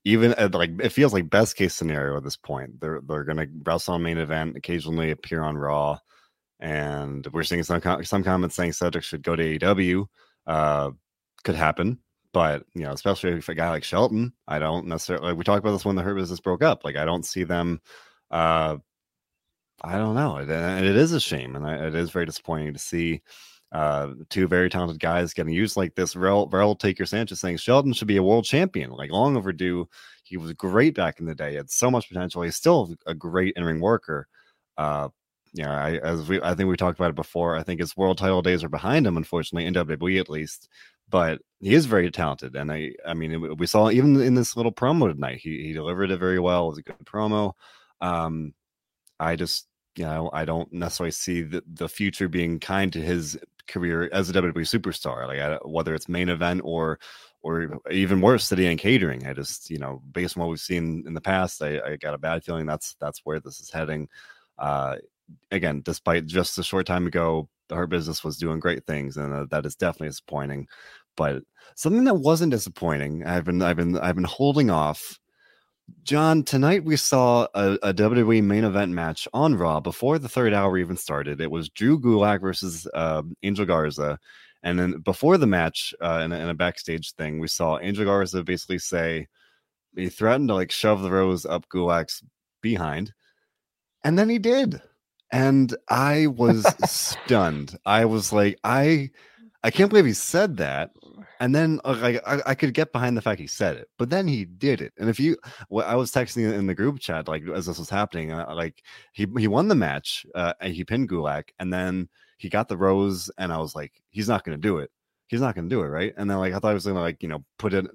[0.04, 2.80] even at, like it feels like best case scenario at this point.
[2.80, 5.98] They're they're gonna wrestle on main event, occasionally appear on Raw,
[6.61, 10.06] and we're seeing some some comments saying Cedric should go to AEW.
[10.46, 10.92] Uh,
[11.44, 11.98] could happen,
[12.32, 15.28] but you know, especially if a guy like Shelton, I don't necessarily.
[15.28, 16.84] Like we talked about this when the Hurt Business broke up.
[16.84, 17.80] Like I don't see them
[18.30, 18.76] uh
[19.83, 20.37] I don't know.
[20.37, 23.22] And it is a shame, and it is very disappointing to see
[23.72, 26.16] uh, two very talented guys getting used like this.
[26.16, 29.89] Rel, Rel Taker Sanchez saying Shelton should be a world champion, like long overdue.
[30.24, 31.51] He was great back in the day.
[31.51, 32.43] He had so much potential.
[32.43, 34.26] He's still a great in ring worker.
[34.76, 35.09] Uh,
[35.55, 37.57] yeah, I, as we, I think we talked about it before.
[37.57, 40.68] I think his world title days are behind him, unfortunately, in WWE at least.
[41.09, 44.72] But he is very talented, and I, I mean, we saw even in this little
[44.72, 46.66] promo tonight, he, he delivered it very well.
[46.66, 47.53] It was a good promo.
[48.03, 48.53] Um,
[49.18, 49.68] I just,
[49.99, 53.36] you know, I don't necessarily see the, the future being kind to his
[53.66, 55.26] career as a WWE superstar.
[55.26, 57.01] Like I, whether it's main event or
[57.42, 59.26] or even worse, city and catering.
[59.26, 62.14] I just, you know, based on what we've seen in the past, I, I got
[62.14, 64.09] a bad feeling that's that's where this is heading.
[64.57, 64.96] Uh,
[65.51, 69.46] again, despite just a short time ago, hurt business was doing great things, and uh,
[69.51, 70.68] that is definitely disappointing.
[71.16, 71.42] But
[71.74, 75.18] something that wasn't disappointing, I've been I've been I've been holding off
[76.03, 80.55] John, tonight we saw a, a, WWE main event match on Raw before the third
[80.55, 81.41] hour even started.
[81.41, 84.18] It was Drew Gulak versus uh, Angel Garza.
[84.62, 88.05] And then before the match, uh, in, a, in, a, backstage thing, we saw Angel
[88.05, 89.28] Garza basically say
[89.97, 92.22] he threatened to like shove the rose up Gulak's
[92.61, 93.12] behind.
[94.03, 94.80] And then he did.
[95.30, 97.78] And I was stunned.
[97.84, 99.11] I was like, I
[99.62, 100.91] I can't believe he said that.
[101.41, 104.26] And then like I, I could get behind the fact he said it, but then
[104.26, 104.93] he did it.
[104.99, 105.36] And if you,
[105.70, 108.82] well, I was texting in the group chat like as this was happening, uh, like
[109.12, 112.09] he he won the match, uh, and he pinned Gulak, and then
[112.39, 114.91] he got the rose, and I was like, he's not going to do it.
[115.28, 116.12] He's not going to do it, right?
[116.16, 117.86] And then like I thought he was going to like you know put it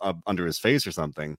[0.00, 1.36] up under his face or something,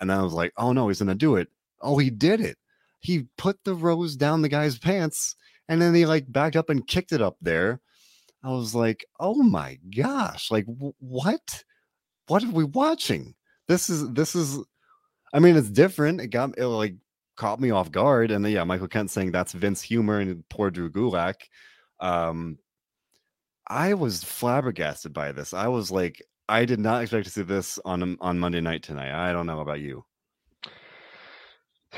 [0.00, 1.48] and then I was like, oh no, he's going to do it.
[1.80, 2.56] Oh, he did it.
[3.00, 5.34] He put the rose down the guy's pants,
[5.68, 7.80] and then he like backed up and kicked it up there
[8.44, 11.64] I was like, oh my gosh, like w- what?
[12.28, 13.34] What are we watching?
[13.68, 14.58] This is this is.
[15.32, 16.20] I mean, it's different.
[16.20, 16.94] It got it like
[17.36, 20.70] caught me off guard, and then, yeah, Michael Kent saying that's Vince humor and poor
[20.70, 21.34] Drew Gulak.
[22.00, 22.58] Um,
[23.66, 25.54] I was flabbergasted by this.
[25.54, 29.12] I was like, I did not expect to see this on on Monday night tonight.
[29.12, 30.04] I don't know about you.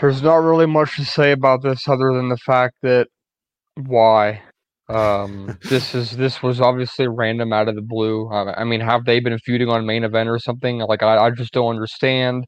[0.00, 3.08] There's not really much to say about this other than the fact that
[3.74, 4.42] why
[4.88, 8.28] um, this is this was obviously random out of the blue.
[8.30, 10.78] Uh, I mean, have they been feuding on main event or something?
[10.78, 12.44] Like, I, I just don't understand.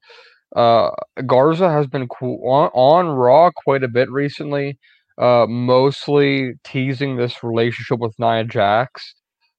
[0.56, 0.90] Uh,
[1.26, 4.78] Garza has been cool on, on Raw quite a bit recently,
[5.20, 9.14] uh, mostly teasing this relationship with Nia Jax.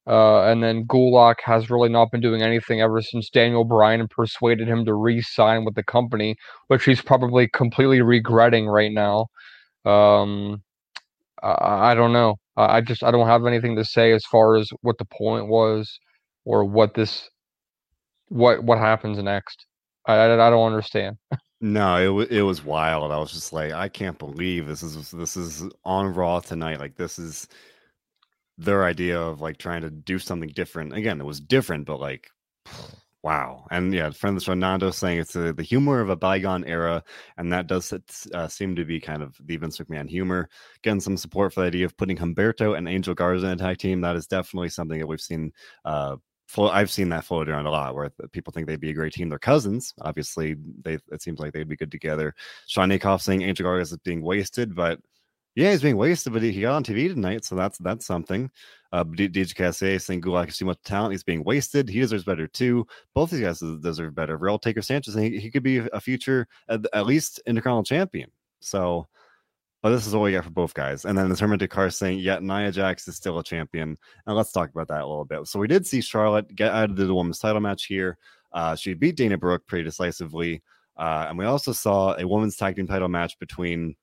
[0.07, 4.67] Uh, and then Gulak has really not been doing anything ever since Daniel Bryan persuaded
[4.67, 6.35] him to re-sign with the company,
[6.67, 9.27] which he's probably completely regretting right now.
[9.85, 10.63] Um,
[11.43, 12.37] I, I don't know.
[12.67, 15.99] I just I don't have anything to say as far as what the point was
[16.45, 17.29] or what this
[18.27, 19.65] what what happens next.
[20.05, 21.17] I I, I don't understand.
[21.61, 23.11] No, it was it was wild.
[23.11, 26.79] I was just like, I can't believe this is this is on Raw tonight.
[26.79, 27.47] Like this is
[28.57, 30.93] their idea of like trying to do something different.
[30.93, 32.29] Again, it was different, but like
[33.21, 33.67] Wow.
[33.69, 36.63] And yeah, friend of the show, Nando saying it's a, the humor of a bygone
[36.65, 37.03] era.
[37.37, 37.93] And that does
[38.33, 40.49] uh, seem to be kind of the Vince McMahon humor.
[40.83, 43.77] Getting some support for the idea of putting Humberto and Angel Garza in a tag
[43.77, 44.01] team.
[44.01, 45.51] That is definitely something that we've seen.
[45.83, 46.15] Uh,
[46.57, 49.29] I've seen that floated around a lot where people think they'd be a great team.
[49.29, 49.93] They're cousins.
[50.01, 52.33] Obviously, they it seems like they'd be good together.
[52.67, 54.99] Sean Akoff saying Angel Garza is being wasted, but
[55.55, 58.49] yeah, he's being wasted, but he got on TV tonight, so that's that's something.
[58.91, 61.11] Uh, DJ Cassier saying Gulak has too much talent.
[61.11, 61.87] He's being wasted.
[61.87, 62.87] He deserves better too.
[63.13, 64.37] Both these guys deserve better.
[64.37, 68.31] Real Taker Sanchez, he, he could be a future, at, at least Intercontinental champion.
[68.61, 69.07] So,
[69.81, 71.05] but this is all we got for both guys.
[71.05, 73.95] And then the tournament Dakar saying, yeah, Nia Jax is still a champion.
[74.25, 75.47] And let's talk about that a little bit.
[75.47, 78.17] So we did see Charlotte get out of the women's title match here.
[78.51, 80.63] Uh, she beat Dana Brooke pretty decisively.
[80.97, 83.95] Uh, and we also saw a women's tag team title match between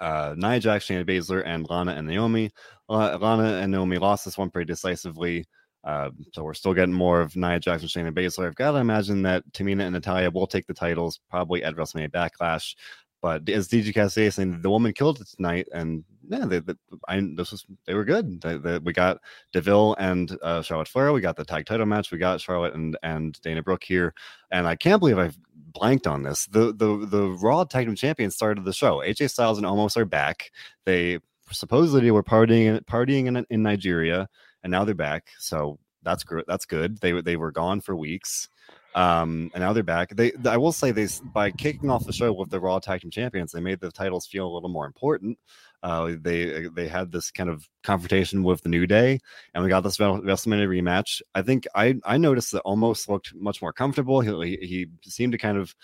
[0.00, 2.50] uh, Nia Jax, Shayna Baszler, and Lana and Naomi.
[2.88, 5.44] Uh, Lana and Naomi lost this one pretty decisively.
[5.84, 8.46] Uh, so we're still getting more of Nia Jax and Shayna Baszler.
[8.46, 12.10] I've got to imagine that Tamina and Natalya will take the titles probably at WrestleMania
[12.10, 12.74] Backlash.
[13.22, 16.74] But as DJ Cassidy saying, the woman killed it tonight, and yeah, they, they,
[17.08, 18.44] I, this was they were good.
[18.84, 19.18] We got
[19.52, 21.12] Deville and uh, Charlotte Flair.
[21.12, 22.10] We got the tag title match.
[22.10, 24.14] We got Charlotte and and Dana Brooke here,
[24.50, 26.46] and I can't believe I've blanked on this.
[26.46, 28.98] The the the Raw Tag Team Champions started the show.
[28.98, 30.50] AJ Styles and Omos are back.
[30.84, 31.18] They
[31.50, 34.28] supposedly were partying partying in, in Nigeria,
[34.62, 35.28] and now they're back.
[35.38, 36.44] So that's good.
[36.46, 36.98] That's good.
[37.00, 38.48] They they were gone for weeks.
[38.96, 40.16] Um, and now they're back.
[40.16, 43.10] They, I will say, they by kicking off the show with the Raw Tag Team
[43.10, 45.38] Champions, they made the titles feel a little more important.
[45.82, 49.18] Uh, they they had this kind of confrontation with the New Day,
[49.54, 51.20] and we got this WrestleMania rematch.
[51.34, 54.20] I think I I noticed that Omos looked much more comfortable.
[54.20, 55.74] He he, he seemed to kind of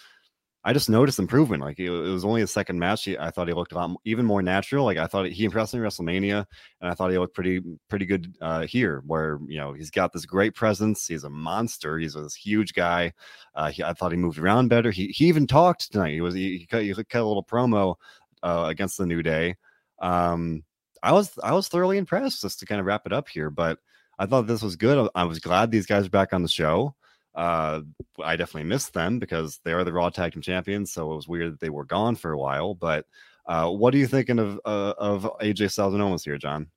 [0.64, 1.62] I just noticed improvement.
[1.62, 3.08] Like it, was only a second match.
[3.08, 4.84] I thought he looked a lot even more natural.
[4.84, 6.44] Like I thought he impressed me in WrestleMania,
[6.80, 9.02] and I thought he looked pretty pretty good uh, here.
[9.06, 11.06] Where you know he's got this great presence.
[11.06, 11.98] He's a monster.
[11.98, 13.12] He's this huge guy.
[13.56, 14.92] Uh, he, I thought he moved around better.
[14.92, 16.12] He he even talked tonight.
[16.12, 17.96] He was he, he cut, he cut a little promo
[18.44, 19.56] uh, against the New Day.
[20.02, 20.64] Um,
[21.02, 22.42] I was I was thoroughly impressed.
[22.42, 23.78] Just to kind of wrap it up here, but
[24.18, 25.08] I thought this was good.
[25.14, 26.94] I was glad these guys are back on the show.
[27.34, 27.80] Uh,
[28.22, 31.28] I definitely missed them because they are the Raw Tag Team Champions, so it was
[31.28, 32.74] weird that they were gone for a while.
[32.74, 33.06] But
[33.46, 36.68] uh, what are you thinking of uh, of AJ Styles and Omos here, John?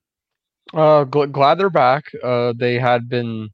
[0.74, 2.06] Uh, gl- glad they're back.
[2.24, 3.50] Uh, they had been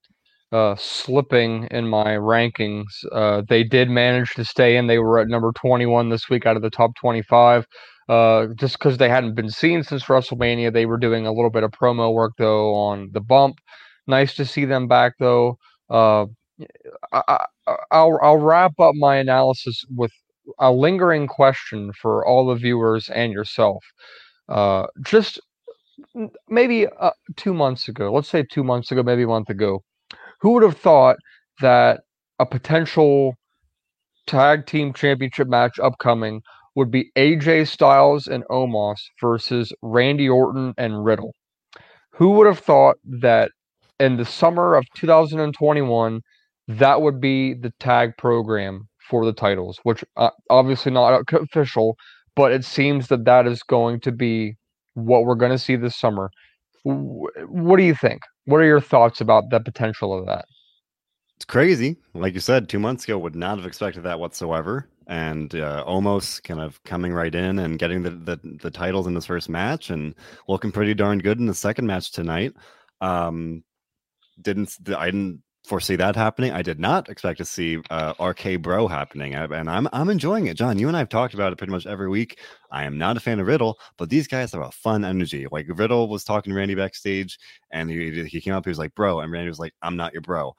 [0.51, 2.85] uh, slipping in my rankings.
[3.11, 4.87] Uh, they did manage to stay in.
[4.87, 7.65] They were at number 21 this week out of the top 25.
[8.09, 11.63] Uh, just because they hadn't been seen since WrestleMania, they were doing a little bit
[11.63, 13.59] of promo work though on the bump.
[14.07, 15.57] Nice to see them back though.
[15.89, 16.25] Uh,
[17.13, 17.45] I,
[17.91, 20.11] will I'll wrap up my analysis with
[20.59, 23.83] a lingering question for all the viewers and yourself.
[24.49, 25.39] Uh, just
[26.49, 29.83] maybe uh, two months ago, let's say two months ago, maybe a month ago,
[30.41, 31.17] who would have thought
[31.61, 32.01] that
[32.39, 33.35] a potential
[34.27, 36.41] tag team championship match upcoming
[36.75, 41.33] would be AJ Styles and Omos versus Randy Orton and Riddle?
[42.13, 43.51] Who would have thought that
[43.99, 46.21] in the summer of 2021
[46.67, 51.97] that would be the tag program for the titles, which uh, obviously not official,
[52.35, 54.55] but it seems that that is going to be
[54.93, 56.29] what we're going to see this summer.
[56.83, 58.21] What do you think?
[58.45, 60.45] What are your thoughts about the potential of that?
[61.37, 61.97] It's crazy.
[62.13, 64.87] Like you said, two months ago, would not have expected that whatsoever.
[65.07, 69.15] And uh, Omos kind of coming right in and getting the, the, the titles in
[69.15, 70.15] his first match and
[70.47, 72.53] looking pretty darn good in the second match tonight.
[73.01, 73.63] Um,
[74.41, 75.41] didn't I didn't
[75.71, 76.51] foresee that happening.
[76.51, 80.57] I did not expect to see uh, RK Bro happening, and I'm I'm enjoying it.
[80.57, 82.39] John, you and I have talked about it pretty much every week.
[82.71, 85.47] I am not a fan of Riddle, but these guys have a fun energy.
[85.49, 87.39] Like Riddle was talking to Randy backstage,
[87.71, 90.11] and he he came up, he was like, "Bro," and Randy was like, "I'm not
[90.11, 90.53] your bro."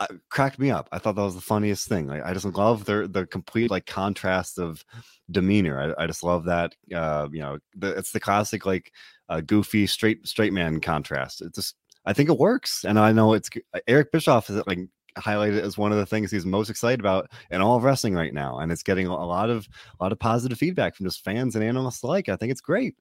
[0.00, 0.86] Uh, cracked me up.
[0.92, 2.06] I thought that was the funniest thing.
[2.06, 4.84] Like, I just love the the complete like contrast of
[5.30, 5.94] demeanor.
[5.98, 6.74] I, I just love that.
[6.94, 8.92] Uh, you know, the, it's the classic like
[9.30, 11.40] uh, goofy straight straight man contrast.
[11.40, 14.80] It just I think it works, and I know it's uh, Eric Bischoff is like
[15.16, 18.32] highlighted as one of the things he's most excited about in all of wrestling right
[18.32, 19.68] now, and it's getting a lot of
[19.98, 22.28] a lot of positive feedback from just fans and analysts alike.
[22.28, 22.96] I think it's great.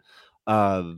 [0.45, 0.93] Uh,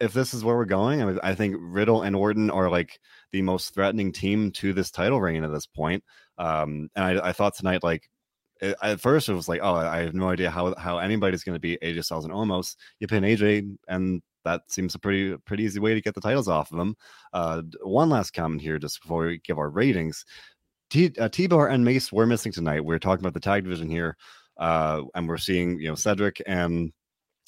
[0.00, 2.98] if this is where we're going, I, mean, I think Riddle and Orton are like
[3.32, 6.04] the most threatening team to this title reign at this point.
[6.38, 8.10] Um, and I, I thought tonight, like
[8.60, 11.54] it, at first, it was like, oh, I have no idea how how anybody's going
[11.54, 12.76] to be AJ Styles and Omos.
[13.00, 16.48] You pin AJ, and that seems a pretty pretty easy way to get the titles
[16.48, 16.96] off of them.
[17.32, 20.24] Uh, one last comment here, just before we give our ratings.
[20.88, 22.84] T, uh, T-Bar and Mace were missing tonight.
[22.84, 24.16] We're talking about the tag division here,
[24.56, 26.92] uh, and we're seeing you know Cedric and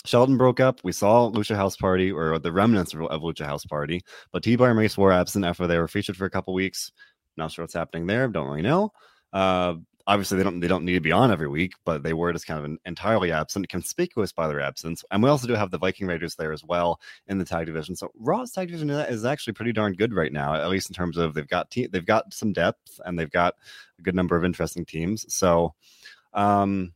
[0.04, 0.80] Shelton broke up.
[0.82, 4.00] We saw Lucha House Party or the remnants of, of Lucha House Party,
[4.32, 6.90] but T-Bar and Mace were absent after they were featured for a couple weeks.
[7.36, 8.26] Not sure what's happening there.
[8.26, 8.90] Don't really know.
[9.32, 9.74] Uh,
[10.08, 12.46] obviously they don't they don't need to be on every week, but they were just
[12.46, 15.04] kind of entirely absent, conspicuous by their absence.
[15.10, 17.94] And we also do have the Viking Raiders there as well in the tag division.
[17.94, 21.18] So Raw's tag division is actually pretty darn good right now, at least in terms
[21.18, 23.54] of they've got te- they've got some depth and they've got
[23.98, 25.32] a good number of interesting teams.
[25.32, 25.74] So,
[26.32, 26.94] um,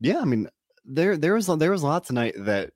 [0.00, 0.48] yeah, I mean
[0.84, 2.72] there there was there was a lot tonight that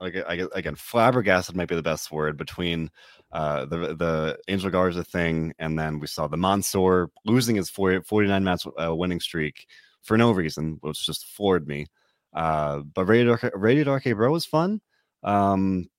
[0.00, 2.90] like I guess again flabbergasted might be the best word between
[3.36, 8.00] uh, the the Angel Garza thing, and then we saw the Mansoor losing his 40,
[8.04, 9.66] 49 match uh, winning streak
[10.00, 11.84] for no reason, which just floored me.
[12.32, 14.80] Uh, but Rated Rated RK Bro was fun.
[15.22, 15.90] Um,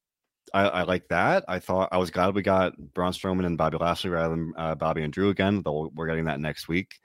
[0.52, 1.46] I, I, like that.
[1.48, 4.74] I thought I was glad we got Braun Strowman and Bobby Lashley rather than uh,
[4.74, 5.62] Bobby and Drew again.
[5.64, 7.00] Though we're getting that next week.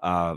[0.00, 0.36] Uh,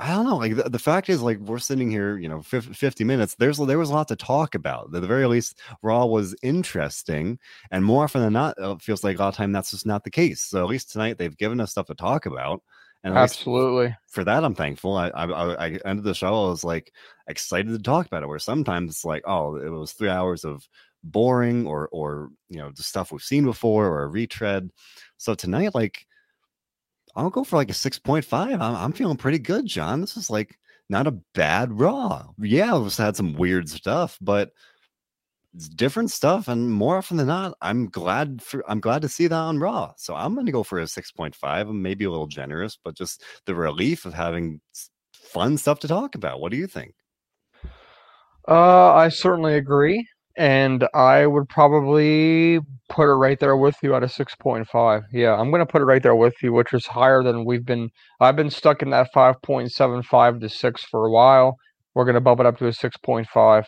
[0.00, 0.36] I don't know.
[0.36, 3.34] Like the, the, fact is, like we're sitting here, you know, 50 minutes.
[3.34, 4.94] There's there was a lot to talk about.
[4.94, 7.38] At the very least, Raw was interesting,
[7.72, 10.04] and more often than not, it feels like a lot of time that's just not
[10.04, 10.40] the case.
[10.40, 12.62] So at least tonight they've given us stuff to talk about.
[13.04, 14.96] And absolutely for that, I'm thankful.
[14.96, 16.46] I, I I ended the show.
[16.46, 16.92] I was like
[17.28, 18.28] excited to talk about it.
[18.28, 20.68] Where sometimes it's like, oh, it was three hours of
[21.04, 24.70] boring or or you know the stuff we've seen before or a retread.
[25.16, 26.06] So tonight, like
[27.18, 28.24] I'll go for like a 6.5.
[28.32, 30.00] I'm, I'm feeling pretty good, John.
[30.00, 30.56] This is like
[30.88, 32.28] not a bad raw.
[32.38, 34.52] Yeah, it's had some weird stuff, but
[35.52, 36.46] it's different stuff.
[36.46, 39.94] And more often than not, I'm glad for I'm glad to see that on Raw.
[39.96, 41.34] So I'm gonna go for a 6.5.
[41.42, 44.60] I'm maybe a little generous, but just the relief of having
[45.12, 46.40] fun stuff to talk about.
[46.40, 46.94] What do you think?
[48.46, 50.06] Uh, I certainly agree
[50.38, 55.02] and I would probably put it right there with you at a 6.5.
[55.12, 57.66] Yeah, I'm going to put it right there with you, which is higher than we've
[57.66, 57.90] been.
[58.20, 61.56] I've been stuck in that 5.75 to 6 for a while.
[61.94, 63.64] We're going to bump it up to a 6.5.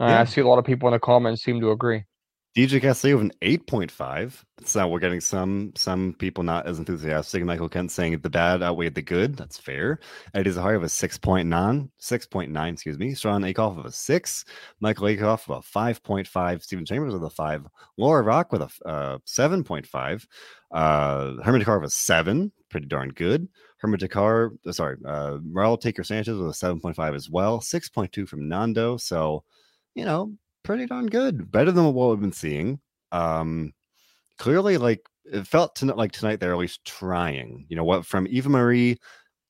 [0.00, 0.20] Yeah.
[0.20, 2.04] I see a lot of people in the comments seem to agree.
[2.56, 4.42] DJ Castillo with an 8.5.
[4.64, 7.44] So we're getting some some people not as enthusiastic.
[7.44, 9.36] Michael Kent saying the bad outweighed the good.
[9.36, 10.00] That's fair.
[10.32, 11.44] A high of a 6.9,
[12.00, 13.14] 6.9, excuse me.
[13.14, 14.44] Sean Akoff of a 6.
[14.80, 16.62] Michael Akoff of a 5.5.
[16.62, 17.66] Stephen Chambers with a 5.
[17.98, 20.26] Laura Rock with a uh, 7.5.
[20.70, 22.50] Uh, Herman Dakar of a 7.
[22.70, 23.46] Pretty darn good.
[23.76, 27.60] Herman Dakar, uh, sorry, uh, Raul Taker Sanchez with a 7.5 as well.
[27.60, 28.96] 6.2 from Nando.
[28.96, 29.44] So,
[29.94, 30.32] you know,
[30.66, 31.50] pretty darn good.
[31.50, 32.80] Better than what we've been seeing.
[33.12, 33.72] Um,
[34.36, 37.66] clearly, like it felt to, like tonight they're at least trying.
[37.68, 38.04] You know what?
[38.04, 38.98] From Eva Marie,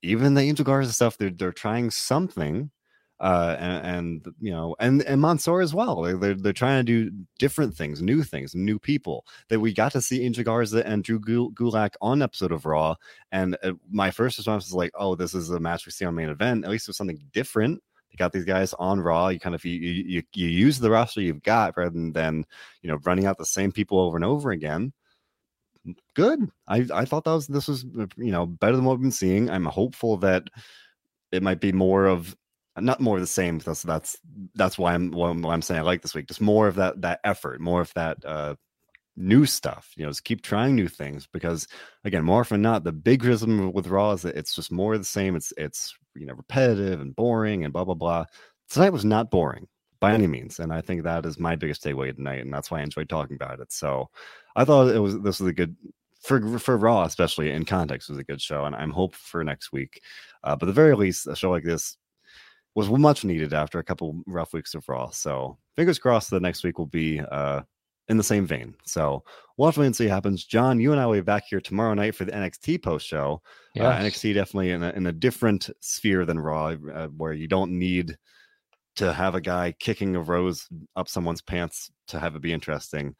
[0.02, 2.70] even the Angel Garza stuff, they're they're trying something.
[3.18, 6.02] Uh, and, and you know, and and Mansoor as well.
[6.02, 9.24] They're, they're, they're trying to do different things, new things, new people.
[9.48, 12.94] That we got to see Angel Garza and Drew Gulak on episode of Raw,
[13.32, 16.14] and uh, my first response was like, "Oh, this is a match we see on
[16.14, 16.66] main event.
[16.66, 17.82] At least it was something different."
[18.16, 19.28] You got these guys on Raw.
[19.28, 22.46] You kind of you, you you use the roster you've got rather than
[22.80, 24.94] you know running out the same people over and over again.
[26.14, 26.50] Good.
[26.66, 27.84] I I thought that was this was
[28.16, 29.50] you know better than what we've been seeing.
[29.50, 30.48] I'm hopeful that
[31.30, 32.34] it might be more of
[32.78, 33.58] not more of the same.
[33.58, 34.16] That's that's
[34.54, 36.28] that's why I'm what I'm saying I like this week.
[36.28, 38.54] Just more of that that effort, more of that uh
[39.16, 39.92] new stuff.
[39.96, 41.68] You know, just keep trying new things because
[42.04, 45.00] again, more often not, the big criticism with Raw is that it's just more of
[45.00, 45.36] the same.
[45.36, 48.24] It's it's you know repetitive and boring and blah blah blah.
[48.70, 49.68] Tonight was not boring
[50.00, 52.80] by any means, and I think that is my biggest takeaway tonight, and that's why
[52.80, 53.72] I enjoyed talking about it.
[53.72, 54.10] So
[54.54, 55.76] I thought it was this was a good
[56.20, 59.72] for for Raw, especially in context, was a good show, and I'm hopeful for next
[59.72, 60.02] week.
[60.42, 61.96] Uh, but at the very least, a show like this
[62.74, 65.10] was much needed after a couple rough weeks of Raw.
[65.10, 67.62] So fingers crossed that next week will be uh,
[68.08, 68.74] in the same vein.
[68.84, 69.24] So
[69.56, 70.44] we'll have to wait and see what happens.
[70.44, 73.42] John, you and I will be back here tomorrow night for the NXT post show.
[73.78, 73.84] Uh, yes.
[73.84, 77.78] Uh, NXT definitely in a, in a different sphere than Raw, uh, where you don't
[77.78, 78.16] need
[78.96, 83.14] to have a guy kicking a rose up someone's pants to have it be interesting.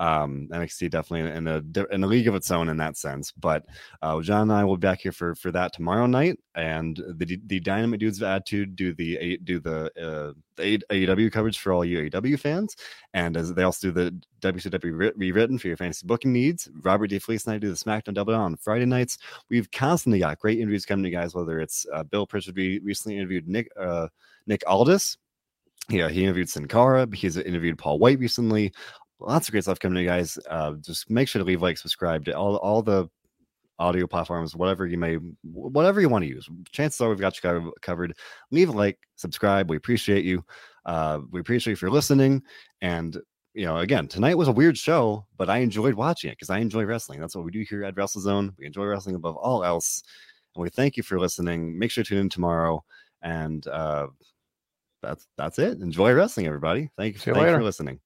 [0.00, 3.32] Um, NXT definitely in a in a league of its own in that sense.
[3.32, 3.66] But
[4.00, 7.38] uh, John and I will be back here for for that tomorrow night, and the
[7.44, 11.84] the Dynamite Dudes of Attitude do the do the uh, the AEW coverage for all
[11.84, 12.76] you AEW fans,
[13.12, 16.70] and as they also do the WCW rewritten for your fantasy booking needs.
[16.80, 19.18] Robert DeFelice and I do the SmackDown Double Down on Friday nights.
[19.50, 22.56] We've constantly got great interviews coming to you guys, whether it's uh, Bill Pritchard.
[22.56, 24.08] We recently interviewed Nick uh,
[24.46, 25.18] Nick Aldis.
[25.90, 27.08] Yeah, he interviewed Sin Cara.
[27.12, 28.72] He's interviewed Paul White recently
[29.20, 30.38] lots of great stuff coming to you guys.
[30.48, 33.08] Uh, just make sure to leave like, subscribe to all all the
[33.78, 36.48] audio platforms, whatever you may, whatever you want to use.
[36.70, 38.16] Chances are we've got you covered.
[38.50, 39.70] Leave a like, subscribe.
[39.70, 40.44] We appreciate you.
[40.84, 42.42] Uh, we appreciate if you for listening.
[42.82, 43.18] And
[43.54, 46.58] you know, again, tonight was a weird show, but I enjoyed watching it because I
[46.58, 47.20] enjoy wrestling.
[47.20, 48.54] That's what we do here at WrestleZone.
[48.58, 50.02] We enjoy wrestling above all else.
[50.54, 51.78] And we thank you for listening.
[51.78, 52.84] Make sure to tune in tomorrow.
[53.22, 54.08] And uh,
[55.02, 55.80] that's that's it.
[55.80, 56.90] Enjoy wrestling, everybody.
[56.96, 58.00] Thank you, thank you for listening.